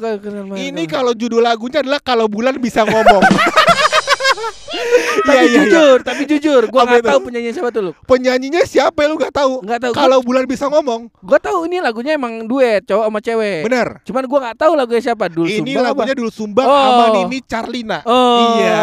Ini 0.55 0.83
kalau 0.87 1.11
judul 1.13 1.43
lagunya 1.43 1.83
adalah 1.83 1.99
kalau 1.99 2.31
bulan 2.31 2.55
bisa 2.59 2.87
ngomong. 2.87 3.23
tapi 4.31 5.31
Iya, 5.31 5.35
iya, 5.37 5.43
iya. 5.43 5.57
jujur, 5.61 5.97
tapi 6.01 6.23
jujur, 6.25 6.63
gua 6.67 6.83
nggak 6.85 7.03
tahu 7.05 7.19
penyanyi 7.23 7.51
siapa 7.51 7.71
tuh 7.71 7.83
lu. 7.83 7.93
Penyanyinya 8.05 8.63
siapa 8.63 8.99
ya 8.99 9.07
lu 9.07 9.17
nggak 9.17 9.33
tahu? 9.33 9.53
Nggak 9.61 9.81
tahu. 9.81 9.93
Kalau 9.93 10.19
bulan 10.21 10.45
bisa 10.45 10.67
ngomong, 10.67 11.11
Gua 11.21 11.39
tahu 11.39 11.67
ini 11.67 11.79
lagunya 11.79 12.15
emang 12.15 12.45
duet 12.45 12.85
cowok 12.85 13.05
sama 13.05 13.21
cewek. 13.21 13.61
bener. 13.63 13.89
Cuman 14.03 14.25
gua 14.25 14.39
nggak 14.47 14.59
tahu 14.59 14.73
lagunya 14.75 15.03
siapa. 15.03 15.25
Dul 15.27 15.47
Ini 15.47 15.59
Sumbang 15.61 15.85
lagunya 15.85 16.15
dulu 16.15 16.31
Sumbang 16.31 16.67
Oh. 16.67 16.75
sama 16.77 17.05
Nini 17.15 17.39
Carlina. 17.43 17.99
Oh. 18.03 18.57
Iya. 18.57 18.83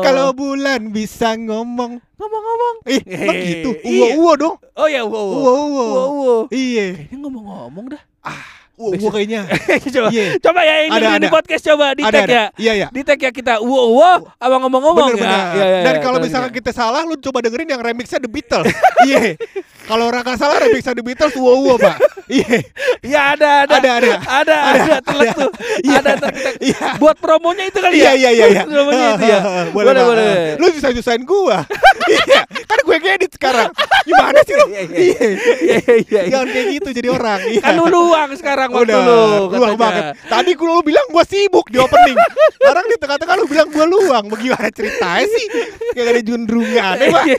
Kalau 0.00 0.32
bulan 0.32 0.88
bisa 0.88 1.34
ngomong. 1.34 2.00
ngomong-ngomong. 2.16 2.74
Emang 2.84 3.32
Eh, 3.32 3.44
gitu. 3.48 3.70
iya. 3.80 4.12
Uwo-uwo 4.12 4.32
dong. 4.36 4.56
Oh 4.74 4.84
ya. 4.84 5.00
Uwo-uwo. 5.02 5.40
Wow, 5.40 5.64
wow. 5.72 6.40
Iya. 6.48 6.92
Kayaknya 6.98 7.16
ngomong-ngomong 7.18 7.84
dah. 7.90 8.02
Uwo 8.80 9.08
kayaknya. 9.14 9.44
coba, 9.86 10.08
Iya. 10.08 10.24
coba 10.40 10.60
ya 10.62 10.74
ini 10.82 10.96
Ada, 10.96 11.06
di 11.12 11.16
ada. 11.20 11.28
podcast 11.28 11.62
coba 11.62 11.86
di 11.92 12.00
Ada 12.00 12.12
tag 12.14 12.24
ada. 12.24 12.32
ya. 12.32 12.44
Iya 12.56 12.72
ya. 12.74 12.86
Di 12.88 13.00
tag 13.04 13.18
ya 13.18 13.30
kita 13.30 13.60
wow 13.60 13.88
wow 13.92 14.18
apa 14.34 14.56
ngomong-ngomong 14.58 15.06
Bener 15.06 15.16
ya. 15.16 15.22
bener. 15.22 15.40
Iya, 15.52 15.66
iya, 15.66 15.80
Dan 15.82 15.94
iya, 15.94 16.00
kalau 16.00 16.18
misalkan 16.18 16.48
keren. 16.48 16.58
kita 16.58 16.70
salah, 16.72 17.02
lu 17.02 17.14
coba 17.14 17.38
dengerin 17.40 17.68
yang 17.68 17.80
remixnya 17.80 18.18
The 18.18 18.28
Beatles. 18.28 18.72
Iya. 19.06 19.20
Kalau 19.86 20.04
orang 20.06 20.22
nggak 20.22 20.38
salah 20.38 20.56
remixnya 20.58 20.92
The 20.92 21.02
Beatles, 21.02 21.34
wow 21.34 21.58
wow 21.58 21.76
pak. 21.76 21.96
Iya. 22.30 22.62
Iya 23.02 23.20
ada 23.34 23.50
ada 23.66 23.74
Ada, 23.74 23.90
ada. 23.90 24.12
ada 24.30 24.56
ada 24.70 24.96
telek 25.02 25.34
tuh. 25.34 25.50
Iya. 25.82 25.98
Ada 25.98 26.10
ntar 26.14 26.30
kita 26.30 26.50
Iya. 26.62 26.88
buat 27.02 27.18
promonya 27.18 27.66
itu 27.66 27.82
kali 27.82 27.98
Iya 27.98 28.14
ya. 28.14 28.14
iya 28.14 28.30
iya 28.30 28.46
iya. 28.46 28.62
Promonya 28.70 29.06
itu 29.18 29.26
ya. 29.26 29.38
boleh 29.74 29.92
boleh. 29.98 30.30
Lu 30.54 30.70
susah 30.70 30.94
susahin 30.94 31.26
gua. 31.26 31.66
Iya. 32.10 32.42
Kan 32.66 32.78
gue 32.82 32.96
ngedit 32.98 33.30
sekarang. 33.34 33.70
Gimana 34.02 34.38
sih 34.42 34.54
lu? 34.54 34.66
Iya, 34.66 34.82
iya. 34.82 34.94
Iya. 34.94 35.18
Iya 35.26 35.50
iya. 35.58 35.94
iya. 36.06 36.20
Jangan 36.30 36.48
kayak 36.50 36.66
gitu 36.70 36.88
jadi 36.94 37.08
orang. 37.10 37.38
Iya. 37.50 37.60
Kan 37.62 37.72
lu 37.74 37.86
luang 37.86 38.30
sekarang 38.34 38.68
waktu 38.70 38.94
lu. 38.94 39.22
luang 39.50 39.74
banget. 39.74 40.02
Tadi 40.22 40.50
gua 40.54 40.68
lu 40.70 40.82
bilang 40.82 41.06
gua 41.10 41.26
sibuk 41.26 41.66
di 41.66 41.78
opening. 41.78 42.14
Sekarang 42.54 42.86
di 42.86 42.94
tengah-tengah 42.94 43.34
lu 43.36 43.46
bilang 43.46 43.68
gua 43.70 43.86
luang. 43.86 44.24
Bagaimana 44.26 44.70
ceritanya 44.70 45.26
sih? 45.26 45.46
Kayak 45.90 46.06
ada 46.14 46.22
jundrungan, 46.22 46.94
ya, 46.94 47.10
Pak. 47.10 47.24
Iya 47.26 47.38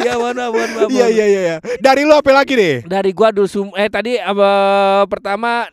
iya 0.00 0.12
mohon 0.16 0.36
maaf, 0.36 0.88
Iya 0.88 1.06
iya 1.08 1.24
iya. 1.28 1.56
Dari 1.80 2.04
lu 2.04 2.12
apa 2.12 2.28
lagi 2.28 2.52
deh? 2.52 2.84
Dari 2.84 3.10
gua 3.16 3.32
dulu 3.32 3.48
sum 3.48 3.68
eh 3.72 3.88
tadi 3.88 4.20
apa 4.20 4.50
pertama 5.08 5.64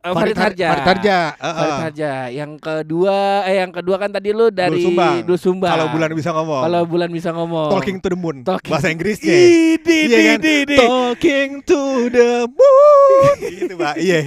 eh, 0.00 0.12
Farid 0.12 0.36
Harja. 0.36 0.66
Farid 0.70 0.86
Harja. 0.86 1.16
heeh. 1.34 1.54
Farid 1.54 1.80
Harja. 1.84 2.12
Yang 2.28 2.52
kedua 2.58 3.16
eh 3.44 3.56
yang 3.58 3.70
kedua 3.70 3.96
kan 3.96 4.10
tadi 4.10 4.30
lu 4.30 4.48
dari 4.48 4.80
Dul 5.22 5.36
Sumbang. 5.36 5.70
Kalau 5.70 5.86
bulan 5.88 6.10
bisa 6.12 6.30
ngomong. 6.32 6.62
Kalau 6.64 6.82
bulan 6.84 7.08
bisa 7.08 7.30
ngomong. 7.30 7.68
Talking 7.70 7.96
to 7.98 8.08
the 8.08 8.18
moon. 8.18 8.36
Talking- 8.42 8.70
Bahasa 8.70 8.88
Inggrisnya. 8.88 9.30
Idi, 9.30 9.98
Iya 10.06 10.16
di, 10.16 10.24
kan? 10.26 10.38
di, 10.40 10.54
di. 10.66 10.76
Talking 10.76 11.50
to 11.62 11.80
the 12.08 12.30
moon. 12.46 13.34
gitu, 13.60 13.74
Pak. 13.76 13.94
Iya. 13.96 14.20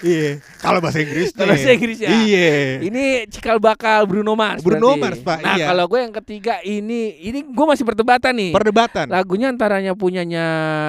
Iya. 0.00 0.30
Kalau 0.58 0.78
bahasa 0.78 0.98
Inggrisnya. 1.00 1.36
Kalau 1.36 1.52
bahasa 1.52 1.70
Inggris 1.70 1.98
ya. 1.98 2.08
Iya. 2.12 2.50
Ini 2.82 3.04
cikal 3.28 3.58
bakal 3.58 4.06
Bruno 4.06 4.32
Mars. 4.32 4.62
Bruno 4.62 4.94
berarti. 4.94 5.02
Mars, 5.02 5.20
Pak, 5.20 5.38
Nah, 5.42 5.54
iya. 5.56 5.66
kalau 5.68 5.84
gue 5.86 6.00
yang 6.00 6.14
ketiga 6.14 6.54
ini 6.62 7.00
ini 7.20 7.42
gue 7.42 7.66
masih 7.66 7.84
perdebatan 7.84 8.32
nih. 8.34 8.50
Perdebatan. 8.54 9.06
Lagunya 9.10 9.46
antaranya 9.48 9.92
punyanya 9.94 10.46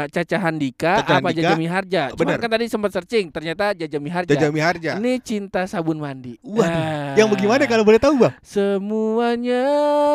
Caca 0.07 0.37
Handika 0.39 1.01
Caca 1.01 1.19
apa 1.19 1.29
Handika. 1.29 1.41
Jaja 1.41 1.53
Miharja. 1.55 2.01
Cuman 2.13 2.25
Bener. 2.27 2.39
kan 2.39 2.49
tadi 2.49 2.65
sempat 2.67 2.91
searching 2.93 3.25
ternyata 3.29 3.73
Jaja 3.73 3.97
Miharja. 4.27 4.43
Jaja 4.43 4.47
Miharja. 4.51 4.91
Ini 4.99 5.13
cinta 5.23 5.61
sabun 5.63 6.03
mandi. 6.03 6.35
Waduh. 6.43 6.67
Nah. 6.67 7.15
Yang 7.15 7.27
bagaimana 7.31 7.63
kalau 7.63 7.83
boleh 7.87 7.99
tahu, 7.99 8.13
Bang? 8.19 8.33
Semuanya 8.43 9.63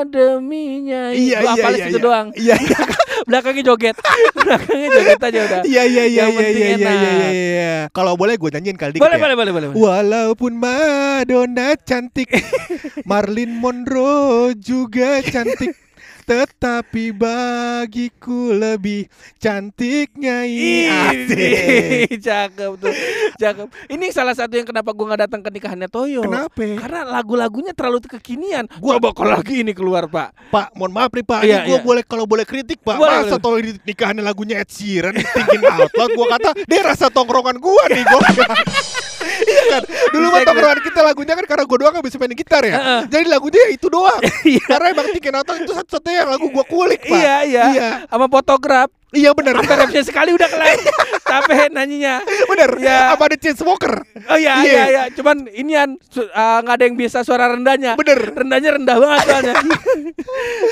deminya. 0.05 1.17
Iya, 1.17 1.41
Gua 1.41 1.53
iya, 1.57 1.65
iya, 1.73 1.85
situ 1.89 1.97
iya. 1.97 2.05
doang. 2.05 2.29
Iya, 2.37 2.57
iya. 2.61 2.79
Belakangnya 3.29 3.63
joget. 3.65 3.97
Belakangnya 4.37 4.89
joget 4.93 5.21
aja 5.25 5.39
udah. 5.49 5.61
Iya, 5.65 5.83
iya, 5.89 6.05
iya, 6.05 6.25
iya, 6.29 6.29
iya, 6.29 6.49
iya, 6.49 6.69
iya, 6.77 6.93
iya, 6.93 7.29
iya. 7.33 7.75
Kalau 7.97 8.13
boleh 8.21 8.37
gue 8.37 8.51
nyanyiin 8.53 8.77
kali 8.77 8.99
dikit 8.99 9.05
Boleh, 9.09 9.17
ya. 9.17 9.23
boleh, 9.23 9.37
boleh, 9.39 9.53
boleh. 9.53 9.69
boleh. 9.73 9.81
Walaupun 9.81 10.53
Madonna 10.61 11.73
cantik, 11.81 12.29
Marilyn 13.09 13.57
Monroe 13.57 14.53
juga 14.59 15.25
cantik. 15.25 15.73
Tetapi 16.23 17.11
bagiku 17.11 18.55
lebih 18.55 19.11
cantiknya 19.43 20.47
ini 20.47 22.07
cakep 22.27 22.73
tuh, 22.79 22.95
cakep. 23.37 23.67
Ini 23.91 24.07
salah 24.15 24.33
satu 24.33 24.55
yang 24.55 24.67
kenapa 24.67 24.95
gua 24.95 25.13
nggak 25.15 25.23
datang 25.29 25.41
ke 25.43 25.51
nikahannya 25.51 25.89
Toyo. 25.91 26.23
Kenapa? 26.23 26.79
Karena 26.79 27.03
lagu-lagunya 27.07 27.75
terlalu 27.75 28.05
kekinian. 28.07 28.71
Gua 28.79 29.03
bakal 29.03 29.27
lagi 29.27 29.67
ini 29.67 29.75
keluar, 29.75 30.07
Pak. 30.07 30.53
Pak, 30.53 30.67
mohon 30.79 30.93
maaf 30.93 31.11
nih 31.11 31.25
Pak, 31.27 31.41
Iya, 31.43 31.65
ini 31.65 31.75
gue 31.75 31.79
iya. 31.81 31.85
boleh 31.85 32.03
kalau 32.05 32.25
boleh 32.29 32.45
kritik 32.47 32.79
Pak. 32.85 32.97
Boleh, 33.01 33.25
Masa 33.27 33.41
di 33.41 33.73
nikahannya 33.83 34.23
lagunya 34.23 34.61
Ed 34.61 34.71
Sheeran, 34.71 35.17
Thinking 35.17 35.65
Out 35.65 35.93
Loud, 35.97 36.11
gue 36.13 36.27
kata 36.29 36.51
dia 36.69 36.81
rasa 36.85 37.09
tongkrongan 37.09 37.57
gue 37.59 37.85
nih 37.91 38.05
gue. 38.05 38.21
kan, 39.69 39.83
dulu 40.11 40.27
mah 40.29 40.41
Segmen. 40.41 40.49
tongkrongan 40.49 40.81
kita 40.83 41.01
lagunya 41.03 41.35
kan 41.37 41.47
karena 41.47 41.65
gue 41.67 41.79
doang 41.79 41.93
gak 41.93 42.07
bisa 42.07 42.17
main 42.19 42.35
gitar 42.35 42.63
ya. 42.65 42.77
Jadi 43.07 43.25
lagunya 43.27 43.61
ya 43.67 43.71
itu 43.75 43.87
doang. 43.87 44.21
Iya. 44.43 44.65
karena 44.67 44.87
emang 44.91 45.07
Out 45.13 45.47
Loud 45.49 45.59
itu 45.65 45.73
satu-satunya 45.75 46.19
yang 46.27 46.31
lagu 46.35 46.47
gue 46.51 46.65
kulik 46.67 47.01
Pak. 47.07 47.19
Iya, 47.19 47.37
iya. 47.47 47.65
Iya, 47.73 47.89
Sama 48.11 48.27
fotograf. 48.27 48.89
Iya 49.13 49.31
bener. 49.33 49.55
Sampai 49.57 49.77
rapnya 49.79 50.03
sekali 50.03 50.31
udah 50.33 50.49
kelar. 50.49 50.77
Capek 51.33 51.71
nyanyinya. 51.71 52.21
bener. 52.45 52.71
Iya. 52.77 53.15
Apa 53.15 53.23
ada 53.29 53.37
Chainsmoker? 53.37 54.05
Oh 54.29 54.37
iya 54.37 54.61
Iya. 54.61 54.65
iya 54.65 54.85
iya, 54.85 55.03
cuman 55.13 55.49
inian 55.49 55.97
su- 56.05 56.29
ah, 56.33 56.61
nggak 56.61 56.75
ada 56.77 56.85
yang 56.85 56.97
bisa 56.97 57.23
suara 57.23 57.49
rendahnya. 57.49 57.97
Bener. 57.97 58.19
Rendahnya 58.33 58.71
rendah 58.77 58.97
banget 58.97 59.21
soalnya. 59.27 59.55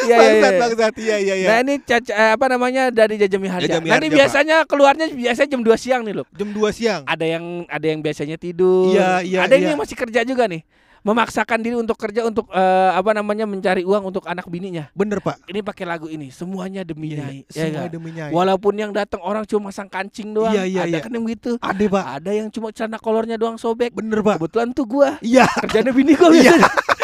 Iya 0.01 0.17
iya 0.17 0.17
Bangsat, 0.17 0.51
iya. 0.51 0.61
bangsat. 0.61 0.93
Iya, 0.97 1.17
iya, 1.21 1.35
iya. 1.37 1.49
Nah 1.53 1.57
ini 1.61 1.75
caca, 1.81 2.13
eh, 2.13 2.33
apa 2.33 2.47
namanya 2.49 2.83
dari 2.89 3.15
Jajami 3.17 3.49
Harja. 3.49 3.69
Jajami 3.69 3.89
Nanti 3.93 4.09
Harja, 4.09 4.17
biasanya 4.17 4.57
keluarnya 4.65 5.07
biasanya 5.13 5.49
jam 5.49 5.61
2 5.61 5.77
siang 5.77 6.03
nih 6.03 6.15
loh. 6.17 6.27
Jam 6.33 6.49
2 6.51 6.73
siang. 6.73 7.01
Ada 7.05 7.27
yang 7.29 7.45
ada 7.69 7.87
yang 7.87 8.01
biasanya 8.01 8.37
tidur. 8.37 8.97
Iya, 8.97 9.21
iya, 9.21 9.39
Ada 9.45 9.55
iya. 9.57 9.73
yang 9.73 9.79
masih 9.79 9.97
kerja 9.97 10.25
juga 10.25 10.49
nih. 10.49 10.65
Memaksakan 11.01 11.65
diri 11.65 11.77
untuk 11.81 11.97
kerja 11.97 12.29
untuk 12.29 12.53
eh, 12.53 12.91
apa 12.93 13.17
namanya 13.17 13.49
mencari 13.49 13.83
uang 13.83 14.13
untuk 14.13 14.29
anak 14.29 14.45
bininya. 14.47 14.93
Bener 14.93 15.25
Pak. 15.25 15.49
Ini 15.49 15.65
pakai 15.65 15.85
lagu 15.89 16.07
ini 16.07 16.29
semuanya 16.29 16.85
demi 16.85 17.17
nyai. 17.17 17.49
ya 17.49 17.67
Semua 17.67 17.89
nggak? 17.89 17.89
demi 17.89 18.11
nyai. 18.13 18.31
Walaupun 18.31 18.75
yang 18.77 18.93
datang 18.93 19.25
orang 19.25 19.49
cuma 19.49 19.73
masang 19.73 19.89
kancing 19.89 20.37
doang. 20.37 20.53
Iya, 20.53 20.69
iya, 20.69 20.81
ada 20.85 20.97
iya. 20.97 21.01
kan 21.01 21.11
yang 21.11 21.25
gitu. 21.25 21.57
Ada 21.57 21.85
Pak. 21.89 22.05
Ada 22.21 22.31
yang 22.37 22.49
cuma 22.53 22.69
celana 22.69 22.99
kolornya 23.01 23.41
doang 23.41 23.57
sobek. 23.57 23.97
Bener 23.97 24.21
Pak. 24.21 24.37
Kebetulan 24.45 24.69
tuh 24.77 24.85
gua 24.85 25.17
Iya. 25.25 25.49
kerjanya 25.65 25.93
bini 25.97 26.13
gua 26.15 26.29
Iya. 26.37 26.55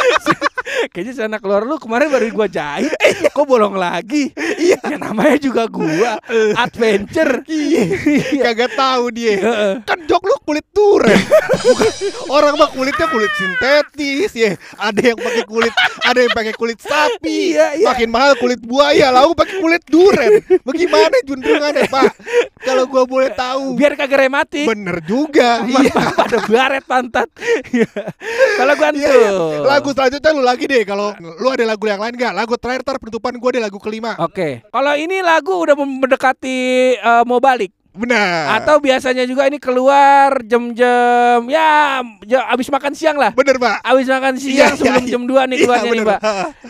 Kayaknya 0.89 1.13
celana 1.15 1.39
keluar 1.39 1.63
lu 1.63 1.77
kemarin 1.77 2.09
baru 2.09 2.27
gua 2.33 2.49
jahit, 2.49 2.93
kok 3.29 3.45
bolong 3.45 3.75
lagi? 3.75 4.31
Iya, 4.37 4.79
ya 4.79 4.97
namanya 4.97 5.37
juga 5.37 5.67
gua 5.67 6.17
adventure. 6.57 7.43
Iya. 7.47 7.83
Kagak 8.43 8.73
tahu 8.73 9.11
dia. 9.11 9.37
Kan 9.83 10.05
jok 10.05 10.23
lu 10.23 10.37
kulit 10.43 10.67
duren 10.69 11.19
Bukan, 11.59 11.91
orang 12.29 12.55
mah 12.55 12.69
kulitnya 12.69 13.07
kulit 13.07 13.33
sintetis 13.33 14.31
ya 14.33 14.51
ada 14.77 15.01
yang 15.03 15.17
pakai 15.17 15.43
kulit 15.43 15.73
ada 16.01 16.19
yang 16.19 16.31
pakai 16.31 16.53
kulit 16.53 16.79
sapi 16.79 17.53
Iya, 17.53 17.75
iya. 17.75 17.87
makin 17.87 18.09
mahal 18.09 18.37
kulit 18.37 18.61
buaya 18.61 19.09
lalu 19.11 19.33
pakai 19.33 19.57
kulit 19.57 19.83
duren 19.85 20.31
bagaimana 20.63 21.17
juntrungannya 21.23 21.89
pak 21.89 22.13
kalau 22.61 22.85
gua 22.85 23.03
boleh 23.05 23.33
tahu 23.33 23.75
Biar 23.75 23.95
kagak 23.95 24.21
rematik. 24.21 24.67
bener 24.67 25.01
juga 25.03 25.65
iya 25.65 25.91
pada 26.13 26.39
baret 26.45 26.85
pantat. 26.85 27.29
Iya. 27.67 27.89
Kalau 28.57 28.73
gua 28.75 28.89
Iya, 28.89 29.11
iya. 29.11 29.31
tuh. 29.33 29.51
lagu 29.65 29.89
selanjutnya 29.91 30.31
lu 30.31 30.43
lagi 30.43 30.65
deh 30.65 30.76
kalau 30.85 31.15
lu 31.41 31.49
ada 31.49 31.65
lagu 31.65 31.87
yang 31.87 32.03
lain 32.03 32.19
gak 32.19 32.35
lagu 32.35 32.59
terakhir 32.59 32.83
tar 32.83 32.97
penutupan 33.01 33.39
gua 33.39 33.51
deh 33.55 33.63
lagu 33.63 33.79
kelima 33.79 34.19
Oke. 34.19 34.65
Kalau 34.69 34.95
ini 34.97 35.23
lagu 35.23 35.55
udah 35.55 35.77
mendekati 35.77 36.59
eh, 36.99 37.23
mau 37.29 37.39
balik. 37.39 37.73
Benar 37.97 38.55
Atau 38.55 38.77
biasanya 38.79 39.25
juga 39.25 39.45
ini 39.45 39.57
keluar 39.57 40.39
jam-jam 40.43 41.41
ya 41.47 42.01
ja- 42.23 42.47
abis 42.49 42.69
makan 42.69 42.93
siang 42.93 43.15
lah. 43.15 43.33
bener 43.33 43.57
pak 43.57 43.81
Abis 43.83 44.07
makan 44.07 44.35
Iya, 44.37 44.43
siang 44.43 44.53
iya, 44.69 44.77
sebelum 44.77 45.03
iya. 45.03 45.11
jam 45.11 45.23
2 45.23 45.33
nih 45.43 45.57
Iya, 45.57 45.63
keluarnya 45.63 45.85
nih, 45.85 45.93
bener. 45.97 46.09
Pak. 46.09 46.21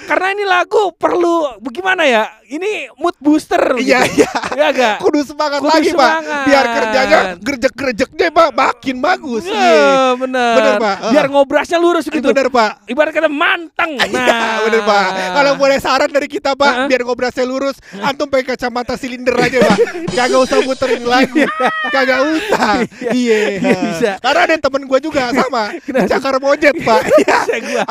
Karena 0.06 0.26
ini 0.30 0.44
lagu 0.44 0.82
perlu 0.92 1.34
bagaimana 1.58 2.02
ya? 2.04 2.24
Ini 2.44 2.70
mood 2.96 3.16
booster 3.18 3.58
Iya, 3.76 4.06
gitu. 4.06 4.22
iya. 4.22 4.32
Ya 4.54 4.66
enggak? 4.70 4.96
kudu 4.98 5.20
semangat 5.22 5.58
Kudu 5.58 5.68
lagi 5.68 5.90
pak 5.90 5.98
semangat. 6.12 6.44
biar 6.44 6.64
kerjanya 6.68 7.18
gerjek-gerjek 7.36 8.10
deh 8.12 8.30
pak 8.30 8.48
makin 8.52 8.96
bagus 8.96 9.42
Iya, 9.44 9.56
iya 9.56 9.94
bener. 10.14 10.54
Bener, 10.54 10.74
Pak. 10.78 10.96
Biar 11.10 11.26
ngobrasnya 11.26 11.76
lurus 11.76 12.06
gitu. 12.06 12.22
bener 12.24 12.48
pak 12.48 12.86
Ibarat 12.86 13.10
kata 13.10 13.28
manteng. 13.28 13.98
Nah, 14.06 14.06
Iya 14.06 14.38
bener 14.62 14.82
pak 14.82 15.06
Kalau 15.32 15.52
boleh 15.56 15.78
saran 15.78 16.08
dari 16.08 16.26
kita 16.26 16.52
pak 16.52 16.72
Heeh. 16.72 16.86
Biar 16.86 17.02
ngobrasnya 17.02 17.42
lurus 17.42 17.74
Antum 17.96 18.26
pakai 18.26 18.46
kacamata 18.48 18.94
silinder 18.94 19.34
aja 19.34 19.58
pak 19.60 19.76
Kagak 20.16 20.40
usah 20.40 20.58
muterin 20.60 21.02
lagu. 21.16 21.42
Kagak 21.88 22.20
usah 22.28 22.84
Iya. 23.12 23.38
Bisa. 23.60 24.12
Karena 24.20 24.40
ada 24.44 24.54
temen 24.60 24.82
gue 24.84 24.98
juga 25.00 25.32
sama? 25.32 25.72
Cakar 26.06 26.36
monyet 26.38 26.76
pak. 26.84 27.00
Iya 27.16 27.36
Bisa 27.46 27.56
gua. 27.62 27.84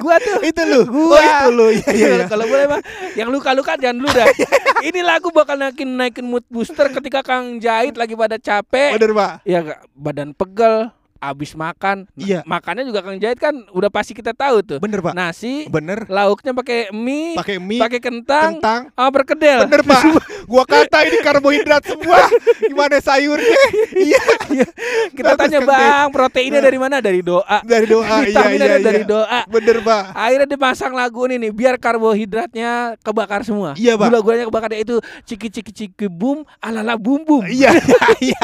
gua 0.00 0.16
tuh. 0.22 0.38
Itu 0.40 0.62
lu. 0.64 0.80
Gua. 0.88 1.16
Oh 1.16 1.20
itu 1.20 1.48
lu. 1.52 1.66
Iya 1.72 1.90
iya 1.92 2.08
iya. 2.22 2.26
Kalau 2.26 2.44
boleh 2.48 2.66
mah 2.66 2.80
yang 3.18 3.28
luka-luka 3.28 3.76
jangan 3.76 4.00
dulu 4.00 4.10
dah. 4.10 4.26
Ini 4.82 5.00
lagu 5.04 5.28
bakal 5.30 5.60
naikin 5.60 5.90
naikin 5.94 6.26
mood 6.26 6.44
booster 6.48 6.88
ketika 6.90 7.20
Kang 7.22 7.60
Jahit 7.60 7.94
lagi 7.94 8.16
pada 8.16 8.36
capek. 8.40 8.96
Bener 8.96 9.10
pak. 9.12 9.32
Ya 9.44 9.60
badan 9.92 10.32
pegel, 10.32 10.90
abis 11.22 11.54
makan. 11.54 12.10
Nah, 12.10 12.18
Iya. 12.18 12.40
Makannya 12.42 12.82
juga 12.82 13.06
Kang 13.06 13.14
Jahit 13.16 13.38
kan 13.38 13.54
udah 13.70 13.86
pasti 13.88 14.10
kita 14.10 14.34
tahu 14.34 14.58
tuh. 14.66 14.78
Bener 14.82 14.98
pak 14.98 15.14
Nasi, 15.14 15.70
Bener 15.70 16.10
lauknya 16.10 16.50
pakai 16.50 16.90
mie, 16.90 17.38
Pakai 17.38 17.62
mie 17.62 17.78
pakai 17.78 18.02
kentang, 18.02 18.58
Kentang 18.58 18.90
sama 18.90 19.10
perkedel. 19.14 19.70
Bener 19.70 19.86
pak 19.86 20.02
Gua 20.50 20.66
kata 20.66 21.06
ini 21.06 21.22
karbohidrat 21.22 21.86
semua 21.86 22.26
Gimana 22.70 22.98
sayurnya 22.98 23.62
Iya 24.10 24.22
Kita 25.14 25.38
Bagus, 25.38 25.40
tanya. 25.46 25.60
Bang, 25.62 26.06
proteinnya 26.10 26.58
dari 26.58 26.78
mana? 26.82 26.98
Dari 26.98 27.22
doa. 27.22 27.62
Dari 27.62 27.86
doa 27.86 28.02
Iya 28.02 28.26
Vitaminnya 28.26 28.66
iya 28.66 28.78
dari 28.82 29.02
iya 29.04 29.08
doa. 29.08 29.40
Bener 29.46 29.78
pak 29.86 30.02
Akhirnya 30.18 30.46
dia 30.50 30.58
pasang 30.58 30.92
lagu 30.92 31.22
ini 31.30 31.38
nih 31.38 31.52
biar 31.54 31.74
karbohidratnya 31.78 32.98
kebakar 32.98 33.46
semua. 33.46 33.78
Iya, 33.78 33.94
Pak. 33.94 34.10
Gula-gulanya 34.10 34.46
kebakar 34.50 34.72
itu 34.74 34.98
ciki 35.22 35.48
ciki 35.52 35.70
ciki 35.70 36.06
bum 36.10 36.42
ala 36.58 36.98
bum 36.98 37.22
bum. 37.22 37.44
Iya 37.46 37.70
iya 37.78 38.00
iya 38.32 38.42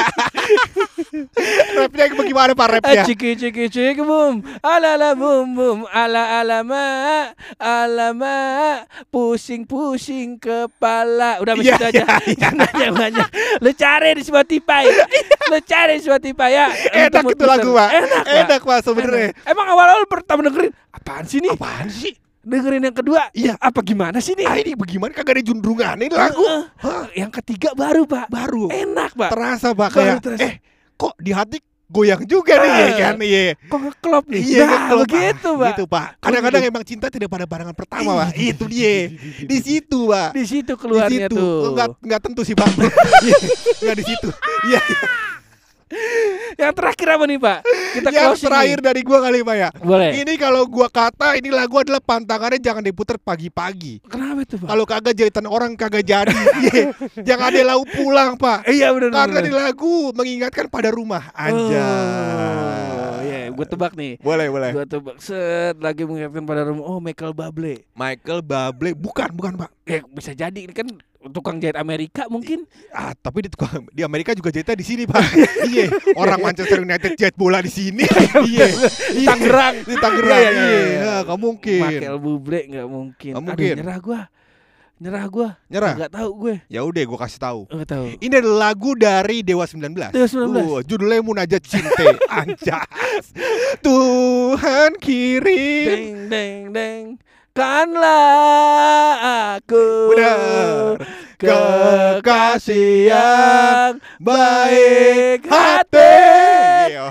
Rapnya 1.75 2.05
bagaimana 2.13 2.53
pak 2.53 2.68
rapnya 2.69 3.03
ciki 3.05 3.29
ciki 3.33 3.65
ciki 3.67 4.01
bum 4.01 4.45
ala 4.61 5.15
bum 5.17 5.45
bum 5.57 5.77
ala 5.89 6.41
ala 6.41 6.61
ma 6.61 6.85
ala 7.57 8.13
ma. 8.13 8.37
Pusing 9.09 9.65
pusing 9.65 10.37
kepala. 10.37 11.41
Udah 11.41 11.53
Iya, 11.57 11.75
begitu 11.75 11.83
aja. 11.89 12.03
iya, 12.05 12.15
iya. 12.29 12.49
banyak 12.59 12.91
banyak 12.93 13.27
lu 13.63 13.71
cari 13.73 14.09
di 14.15 14.23
Spotify. 14.23 14.85
Lu 15.49 15.57
cari 15.65 15.97
di 15.97 16.03
Spotify 16.05 16.49
ya. 16.53 16.67
Enak 17.09 17.25
itu 17.25 17.43
lagu 17.43 17.73
pak. 17.73 17.89
Enak. 17.89 18.23
Enak 18.45 18.61
pak 18.61 18.79
sebenernya 18.85 19.33
Enak. 19.33 19.49
emang 19.49 19.67
awal-awal 19.73 20.05
pertama 20.05 20.45
dengerin? 20.45 20.69
Apaan 20.93 21.25
sih 21.25 21.41
nih 21.41 21.57
Apaan 21.57 21.89
sih? 21.89 22.13
Dengerin 22.39 22.85
yang 22.85 22.95
kedua? 22.95 23.33
Iya. 23.33 23.57
apa 23.57 23.81
gimana 23.81 24.21
sih 24.21 24.37
nih 24.37 24.45
Ah 24.45 24.55
ini 24.55 24.77
bagaimana? 24.77 25.11
Kagak 25.11 25.37
ada 25.37 25.43
juntrungan 25.43 25.97
ini 25.99 26.13
lagu. 26.13 26.45
Hah, 26.79 27.09
yang 27.17 27.33
ketiga 27.33 27.73
baru 27.73 28.05
pak. 28.05 28.29
Baru. 28.29 28.69
Enak 28.69 29.17
pak. 29.17 29.29
Terasa 29.33 29.73
pak 29.73 29.89
Baru 29.89 29.97
kayak 29.97 30.17
terasa. 30.21 30.41
Eh 30.45 30.53
kok 30.95 31.13
di 31.17 31.31
hati 31.33 31.57
goyang 31.89 32.21
juga 32.23 32.53
nih 32.55 32.69
ya 32.69 32.85
Eh. 32.85 32.93
kan 32.95 33.15
Iya. 33.17 33.41
kok 33.59 33.79
ngeklop 33.81 34.23
nih? 34.29 34.41
Iya 34.45 34.61
nah, 34.61 34.79
kalau 34.85 35.03
begitu 35.03 35.49
pak. 35.51 35.69
Gitu 35.73 35.83
pak. 35.85 36.07
Kadang-kadang 36.17 36.61
emang 36.63 36.83
cinta 36.85 37.07
tidak 37.09 37.27
pada 37.27 37.43
barangan 37.43 37.73
pertama 37.73 38.11
pak. 38.15 38.29
Itu 38.33 38.69
dia. 38.69 39.09
Di 39.41 39.57
situ 39.57 39.99
pak. 40.05 40.29
Di 40.31 40.43
situ 40.45 40.69
Di 40.69 40.77
keluarnya 40.77 41.27
situ. 41.27 41.35
tuh. 41.35 41.73
Enggak, 41.73 41.87
enggak 41.99 42.21
tentu 42.21 42.41
sih 42.45 42.53
pak. 42.53 42.69
Iya, 43.25 43.37
Enggak 43.81 43.95
di 43.97 44.05
situ. 44.05 44.29
Iya 44.69 44.79
yang 46.61 46.73
terakhir 46.73 47.07
apa 47.17 47.23
nih 47.25 47.39
pak? 47.41 47.57
Kita 47.97 48.09
Yang 48.13 48.45
terakhir 48.45 48.77
nih. 48.77 48.85
dari 48.85 49.01
gua 49.01 49.19
kali 49.25 49.39
pak 49.41 49.55
ya. 49.57 49.69
Boleh. 49.81 50.11
Ini 50.21 50.33
kalau 50.37 50.63
gua 50.69 50.87
kata 50.89 51.37
Ini 51.41 51.49
lagu 51.49 51.81
adalah 51.81 52.01
pantangannya 52.01 52.61
jangan 52.61 52.83
diputer 52.85 53.17
pagi-pagi. 53.17 54.05
Kenapa 54.05 54.45
itu 54.45 54.55
pak? 54.61 54.67
Kalau 54.69 54.85
kagak 54.85 55.13
jahitan 55.17 55.45
orang 55.49 55.73
kagak 55.73 56.05
jadi. 56.05 56.33
Iya. 56.59 56.93
Jangan 57.27 57.51
ada 57.55 57.61
lau 57.73 57.83
pulang 57.87 58.37
pak. 58.37 58.67
Iya 58.69 58.93
benar 58.93 59.25
Karena 59.25 59.39
di 59.41 59.51
lagu 59.53 60.13
mengingatkan 60.13 60.65
pada 60.69 60.89
rumah 60.93 61.31
aja. 61.33 61.85
oh 61.89 63.17
iya 63.25 63.49
gue 63.49 63.65
tebak 63.65 63.93
nih. 63.97 64.21
Boleh, 64.21 64.47
boleh. 64.47 64.71
gue 64.71 64.85
tebak. 64.85 65.15
Set 65.19 65.75
lagi 65.81 66.05
mengingatkan 66.05 66.43
pada 66.45 66.61
rumah. 66.67 66.83
Oh 66.85 66.99
Michael 67.01 67.33
Bublé. 67.33 67.83
Michael 67.97 68.41
Bublé. 68.45 68.91
Bukan, 68.95 69.29
bukan, 69.35 69.53
Pak. 69.59 69.71
ya 69.83 69.99
bisa 70.05 70.31
jadi. 70.37 70.59
Ini 70.69 70.73
kan 70.75 70.87
tukang 71.29 71.57
jahit 71.57 71.75
Amerika 71.75 72.25
mungkin 72.25 72.63
Ah, 72.89 73.11
tapi 73.13 73.43
di, 73.43 73.49
tukang- 73.49 73.83
di 73.89 74.01
Amerika 74.01 74.31
juga 74.31 74.49
jahitnya 74.49 74.73
di 74.73 74.83
sini, 74.83 75.03
Pak. 75.03 75.19
iya, 75.65 75.91
orang 76.13 76.39
Manchester 76.41 76.79
United 76.79 77.13
jahit 77.13 77.35
bola 77.35 77.59
di 77.59 77.67
sini. 77.69 78.07
iya. 78.45 78.65
Iya. 79.11 79.27
Tangerang. 79.27 79.75
Di 79.83 79.95
Tangerang. 79.95 80.39
Iya, 80.39 80.49
Iya, 80.49 80.63
iya, 80.63 80.79
iya. 80.79 80.99
Nah, 81.01 81.19
nggak 81.25 81.39
mungkin. 81.39 81.81
Michael 81.83 82.17
Bublé 82.17 82.59
nggak 82.65 82.87
mungkin 82.87 83.31
Nggak 83.31 83.41
Aduh, 83.41 83.51
mungkin. 83.51 83.75
nyerah 83.77 83.99
gue 83.99 84.19
nyerah 84.99 85.25
gue 85.25 85.47
Nyerah. 85.71 85.93
nggak 85.95 86.11
tahu 86.11 86.29
gue 86.37 86.55
Ya 86.67 86.83
udah, 86.83 86.99
gue 87.01 87.17
kasih 87.17 87.39
tahu. 87.39 87.59
nggak 87.67 87.87
tahu 87.89 88.05
Ini 88.19 88.33
adalah 88.35 88.57
lagu 88.67 88.91
dari 88.93 89.37
Dewa 89.41 89.63
19. 89.63 89.95
Dewa 90.11 90.27
19. 90.27 90.59
Uh, 90.59 90.79
judulnya 90.83 91.19
Munajat 91.21 91.63
Cinta. 91.63 92.03
Anjas. 92.43 93.31
Tuhan 93.79 94.91
kirim. 94.99 95.87
deng 95.87 96.15
deng 96.27 96.59
deng 96.71 97.03
kanlah 97.59 99.11
aku 99.59 100.15
Benar. 100.15 100.95
kekasih 101.35 103.11
yang 103.11 103.91
baik 104.23 105.43
hati 105.43 106.15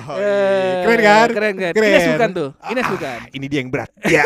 Eh, 0.09 0.73
keren 0.85 1.01
kan? 1.01 1.29
Keren 1.33 1.55
kan? 1.59 1.73
Keren. 1.73 1.89
Ines 1.91 2.07
bukan 2.09 2.31
tuh. 2.33 2.49
Ines 2.71 2.81
Ah, 2.81 2.91
bukan. 2.93 3.19
Ini 3.29 3.47
dia 3.47 3.59
yang 3.61 3.69
berat. 3.69 3.91
Ya. 4.05 4.25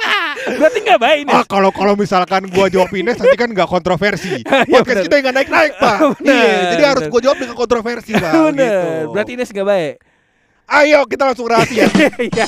Berarti 0.60 0.78
nggak 0.82 1.00
baik 1.00 1.18
Ines. 1.26 1.34
Ah, 1.34 1.42
kalau 1.42 1.70
kalau 1.70 1.94
misalkan 1.94 2.46
gua 2.46 2.66
jawab 2.68 2.90
Ines 2.92 3.16
nanti 3.16 3.34
kan 3.34 3.50
nggak 3.50 3.66
kontroversi. 3.66 4.42
Iya, 4.46 4.82
Podcast 4.82 4.86
bener. 4.86 5.04
kita 5.04 5.14
nggak 5.18 5.34
naik-naik, 5.34 5.72
Pak. 5.78 5.96
Bener, 6.20 6.34
Iya, 6.36 6.54
jadi 6.70 6.82
harus 6.84 7.02
bener. 7.02 7.12
gua 7.12 7.20
jawab 7.22 7.38
dengan 7.38 7.56
kontroversi, 7.56 8.12
Pak. 8.14 8.32
Bener. 8.32 8.70
Gitu. 8.70 9.10
Berarti 9.10 9.30
Ines 9.34 9.50
nggak 9.50 9.66
baik. 9.66 9.94
Ayo 10.68 11.00
kita 11.06 11.22
langsung 11.24 11.46
rahasia. 11.46 11.86
Iya. 12.18 12.46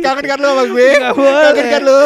Kangen 0.00 0.24
kan 0.26 0.38
lu 0.38 0.48
sama 0.48 0.64
gue? 0.66 0.88
Kangen 1.14 1.66
kan 1.68 1.82
lu? 1.82 2.00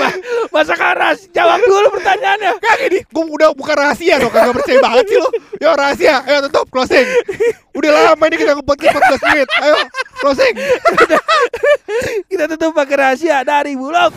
Ma- 0.00 0.20
Masa 0.48 0.74
karas 0.74 1.28
jawab 1.30 1.60
dulu 1.62 1.92
pertanyaannya. 1.94 2.56
Kagak 2.56 2.88
ini, 2.88 2.98
gue 3.04 3.24
udah 3.28 3.52
bukan 3.52 3.76
rahasia 3.76 4.16
dong, 4.16 4.32
kagak 4.32 4.56
percaya 4.56 4.78
banget 4.80 5.04
sih 5.06 5.18
lu. 5.20 5.28
Yo 5.60 5.68
rahasia, 5.72 6.24
ayo 6.24 6.38
tutup 6.48 6.66
closing. 6.70 7.04
Udah 7.76 7.90
lama 8.12 8.24
ini 8.26 8.36
kita 8.36 8.56
nge-podcast 8.56 8.96
14 8.96 9.28
menit. 9.28 9.48
Ayo 9.60 9.76
closing. 10.20 10.54
Kita 12.26 12.44
tutup 12.48 12.72
pakai 12.72 12.96
rahasia 12.96 13.44
dari 13.44 13.76
Bulog. 13.76 14.12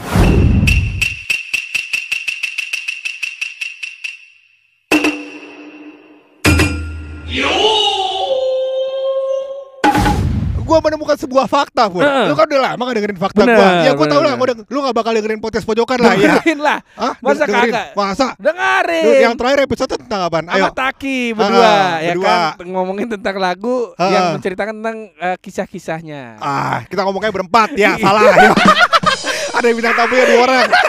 Gue 10.80 10.88
menemukan 10.88 11.20
sebuah 11.20 11.44
fakta 11.44 11.92
pun. 11.92 12.00
Heeh. 12.00 12.32
Lu 12.32 12.40
kan 12.40 12.48
udah 12.48 12.62
lama 12.64 12.80
gak 12.82 12.96
dengerin 12.96 13.20
fakta 13.20 13.44
gue. 13.44 13.68
Ya 13.84 13.92
gue 13.92 14.08
tau 14.08 14.24
lah, 14.24 14.32
gua 14.34 14.48
deng- 14.48 14.64
lu 14.64 14.80
gak 14.80 14.96
bakal 14.96 15.12
dengerin 15.12 15.44
podcast 15.44 15.68
pojokan 15.68 16.00
lah 16.00 16.16
ya. 16.16 16.40
Dengerin 16.40 16.60
lah. 16.64 16.80
Hah? 16.96 17.14
Masa 17.20 17.44
Dengerin? 17.44 17.68
kagak? 17.68 17.86
Masa? 18.00 18.28
Dengerin. 18.40 19.04
Yang 19.20 19.34
terakhir 19.36 19.60
episode 19.68 19.90
tentang 19.92 20.20
apaan? 20.24 20.48
Ayo. 20.48 20.64
sama 20.64 20.80
Taki 20.80 21.20
berdua 21.36 21.68
Ah, 21.68 22.00
ya 22.00 22.16
berdua. 22.16 22.32
kan 22.56 22.64
ngomongin 22.64 23.08
tentang 23.12 23.36
lagu 23.38 23.92
Ah. 23.94 24.08
yang 24.08 24.26
menceritakan 24.40 24.74
tentang 24.80 24.98
eh, 25.12 25.36
kisah-kisahnya. 25.38 26.40
Ah, 26.40 26.88
kita 26.88 27.04
ngomongnya 27.04 27.28
berempat 27.30 27.76
ya, 27.76 28.00
salah. 28.00 28.24
Ayo. 28.24 28.56
Ada 29.60 29.66
yang 29.68 29.76
bintang 29.76 29.96
tamunya 29.98 30.26
dua 30.26 30.40
orang. 30.42 30.68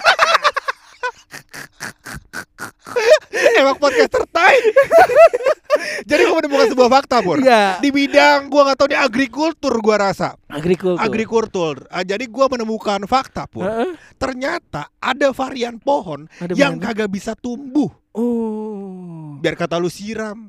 Emang 3.59 3.75
podcaster 3.77 4.23
tai. 4.29 4.57
Jadi 6.03 6.23
gue 6.23 6.37
menemukan 6.37 6.70
sebuah 6.81 6.97
fakta, 6.97 7.21
Pur. 7.21 7.37
Iya. 7.45 7.77
Di 7.77 7.93
bidang 7.93 8.49
gue 8.49 8.61
gak 8.65 8.79
tahu 8.81 8.89
di 8.89 8.97
agrikultur 8.97 9.75
gue 9.77 9.97
rasa. 10.01 10.33
Agrikultur. 10.49 10.97
Agrikultur. 10.97 11.75
Ah, 11.93 12.01
jadi 12.01 12.25
gue 12.25 12.47
menemukan 12.49 13.05
fakta, 13.05 13.45
Pur. 13.45 13.69
Heeh. 13.69 13.93
Ternyata 14.17 14.89
ada 14.97 15.29
varian 15.37 15.77
pohon 15.77 16.25
Ada 16.41 16.57
yang 16.57 16.81
varian. 16.81 16.89
kagak 16.97 17.13
bisa 17.13 17.37
tumbuh. 17.37 17.93
Oh. 18.17 19.37
Biar 19.45 19.61
kata 19.61 19.77
lu 19.77 19.93
siram, 19.93 20.49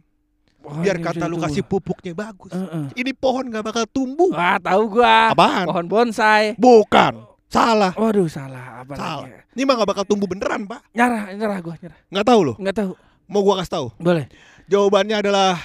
biar 0.79 0.95
ini 0.95 1.03
kata 1.03 1.27
lu 1.27 1.35
kasih 1.35 1.67
pupuknya 1.67 2.15
bagus. 2.15 2.55
Heeh. 2.55 2.95
Ini 2.95 3.11
pohon 3.11 3.51
gak 3.51 3.67
bakal 3.67 3.83
tumbuh. 3.91 4.31
Wah, 4.31 4.55
tahu 4.55 5.03
gua. 5.03 5.35
Apaan? 5.35 5.67
Pohon 5.67 5.85
bonsai. 5.91 6.55
Bukan. 6.55 7.27
Salah. 7.51 7.91
Waduh, 7.99 8.31
salah. 8.31 8.87
Apa 8.87 8.95
Salah. 8.95 9.27
lagi? 9.27 9.51
Ini 9.59 9.67
mah 9.67 9.75
gak 9.83 9.89
bakal 9.91 10.03
tumbuh 10.07 10.31
beneran, 10.31 10.63
Pak. 10.63 10.87
Nyerah, 10.95 11.35
nyerah 11.35 11.59
gua, 11.59 11.75
nyerah. 11.75 11.99
Nggak 12.07 12.23
tahu 12.31 12.39
loh. 12.47 12.55
Enggak 12.55 12.75
tahu. 12.79 12.91
Mau 13.27 13.43
gua 13.43 13.59
kasih 13.59 13.73
tahu. 13.75 13.87
Boleh. 13.99 14.25
Jawabannya 14.71 15.19
adalah 15.19 15.59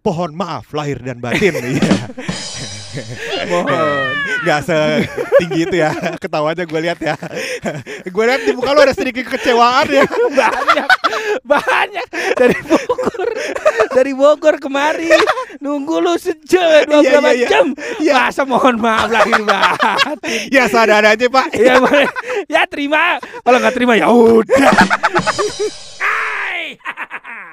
pohon 0.00 0.32
maaf 0.32 0.72
lahir 0.72 0.98
dan 0.98 1.18
batin. 1.18 1.54
Iya. 2.90 3.46
Mohon. 3.46 4.18
Gak 4.42 4.66
setinggi 4.66 5.62
itu 5.62 5.76
ya. 5.78 5.94
Ketawanya 6.18 6.66
gue 6.66 6.80
lihat 6.82 6.98
ya. 6.98 7.14
gue 8.02 8.24
lihat 8.26 8.42
di 8.42 8.50
muka 8.50 8.74
lu 8.74 8.82
ada 8.82 8.90
sedikit 8.90 9.30
kecewaan 9.30 9.86
ya. 9.86 10.02
banyak 10.10 10.88
banyak 11.46 12.06
dari 12.34 12.58
Bogor 12.58 13.30
dari 13.94 14.10
Bogor 14.10 14.58
kemari 14.58 15.06
nunggu 15.62 16.02
lu 16.02 16.18
sejam 16.18 16.82
dua 16.82 16.98
Iya, 16.98 17.14
iya, 17.14 17.30
iya. 17.30 17.46
jam 17.46 17.66
Iya. 18.02 18.12
masa 18.18 18.42
mohon 18.42 18.74
maaf 18.74 19.06
lahir 19.06 19.38
batin 19.38 20.50
Ya 20.50 20.66
sadar 20.66 21.06
aja 21.06 21.30
pak. 21.30 21.46
ya 21.54 21.78
ya 22.50 22.66
terima 22.66 23.22
kalau 23.46 23.62
nggak 23.62 23.74
terima 23.78 23.94
ya 23.94 24.10
udah. 24.10 24.50